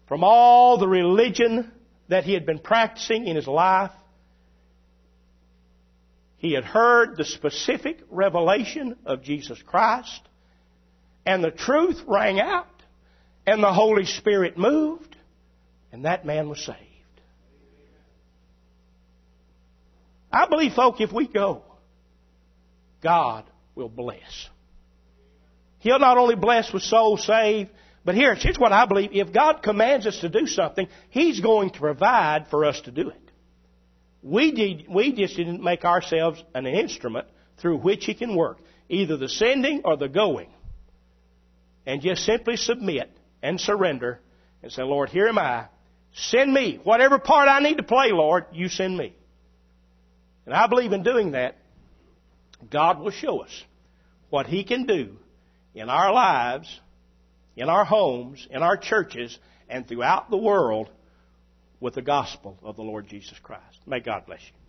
from 0.08 0.24
all 0.24 0.78
the 0.78 0.88
religion 0.88 1.74
that 2.08 2.24
he 2.24 2.32
had 2.32 2.46
been 2.46 2.60
practicing 2.60 3.28
in 3.28 3.36
his 3.36 3.48
life. 3.48 3.92
He 6.38 6.54
had 6.54 6.64
heard 6.64 7.18
the 7.18 7.26
specific 7.26 8.00
revelation 8.10 8.96
of 9.06 9.22
Jesus 9.22 9.62
Christ, 9.62 10.22
and 11.26 11.44
the 11.44 11.52
truth 11.52 12.02
rang 12.08 12.40
out, 12.40 12.82
and 13.46 13.62
the 13.62 13.74
Holy 13.74 14.06
Spirit 14.06 14.58
moved, 14.58 15.18
and 15.92 16.06
that 16.06 16.26
man 16.26 16.48
was 16.48 16.64
saved. 16.64 16.80
I 20.32 20.48
believe, 20.48 20.76
folk, 20.76 21.02
if 21.02 21.12
we 21.12 21.28
go, 21.28 21.65
God 23.06 23.46
will 23.76 23.88
bless. 23.88 24.50
He'll 25.78 26.00
not 26.00 26.18
only 26.18 26.36
bless 26.36 26.74
with 26.74 26.82
souls 26.82 27.24
saved, 27.24 27.70
but 28.04 28.16
here, 28.16 28.34
here's 28.34 28.58
what 28.58 28.72
I 28.72 28.88
believe. 28.88 29.12
If 29.14 29.32
God 29.32 29.62
commands 29.62 30.08
us 30.08 30.20
to 30.22 30.30
do 30.30 30.48
something, 30.48 30.88
He's 31.12 31.40
going 31.40 31.70
to 31.70 31.80
provide 31.80 32.48
for 32.50 32.66
us 32.66 32.82
to 32.82 32.92
do 32.92 33.10
it. 33.10 33.32
We, 34.24 34.52
did, 34.52 34.88
we 34.90 35.14
just 35.14 35.38
didn't 35.38 35.62
make 35.62 35.86
ourselves 35.86 36.44
an 36.56 36.66
instrument 36.66 37.28
through 37.62 37.78
which 37.78 38.06
He 38.06 38.16
can 38.16 38.36
work, 38.36 38.58
either 38.90 39.18
the 39.18 39.30
sending 39.30 39.84
or 39.86 39.98
the 39.98 40.10
going. 40.10 40.50
And 41.86 42.02
just 42.02 42.26
simply 42.26 42.58
submit 42.58 43.12
and 43.44 43.62
surrender 43.62 44.20
and 44.64 44.72
say, 44.72 44.82
Lord, 44.82 45.10
here 45.10 45.28
am 45.28 45.38
I. 45.38 45.68
Send 46.14 46.52
me. 46.52 46.80
Whatever 46.84 47.20
part 47.20 47.50
I 47.50 47.60
need 47.60 47.78
to 47.78 47.84
play, 47.84 48.12
Lord, 48.12 48.46
you 48.52 48.68
send 48.68 48.98
me. 48.98 49.16
And 50.48 50.56
I 50.56 50.66
believe 50.66 50.92
in 50.92 51.04
doing 51.04 51.34
that, 51.34 51.58
God 52.70 53.00
will 53.00 53.12
show 53.12 53.40
us 53.40 53.64
what 54.30 54.48
He 54.48 54.64
can 54.64 54.86
do 54.86 55.18
in 55.74 55.90
our 55.90 56.12
lives, 56.14 56.80
in 57.56 57.70
our 57.70 57.86
homes, 57.86 58.48
in 58.50 58.64
our 58.64 58.78
churches, 58.78 59.38
and 59.70 59.88
throughout 59.88 60.30
the 60.30 60.38
world 60.38 60.90
with 61.80 61.96
the 61.96 62.02
gospel 62.02 62.58
of 62.64 62.76
the 62.76 62.82
Lord 62.82 63.08
Jesus 63.08 63.38
Christ. 63.42 63.80
May 63.86 64.00
God 64.00 64.26
bless 64.26 64.42
you. 64.42 64.65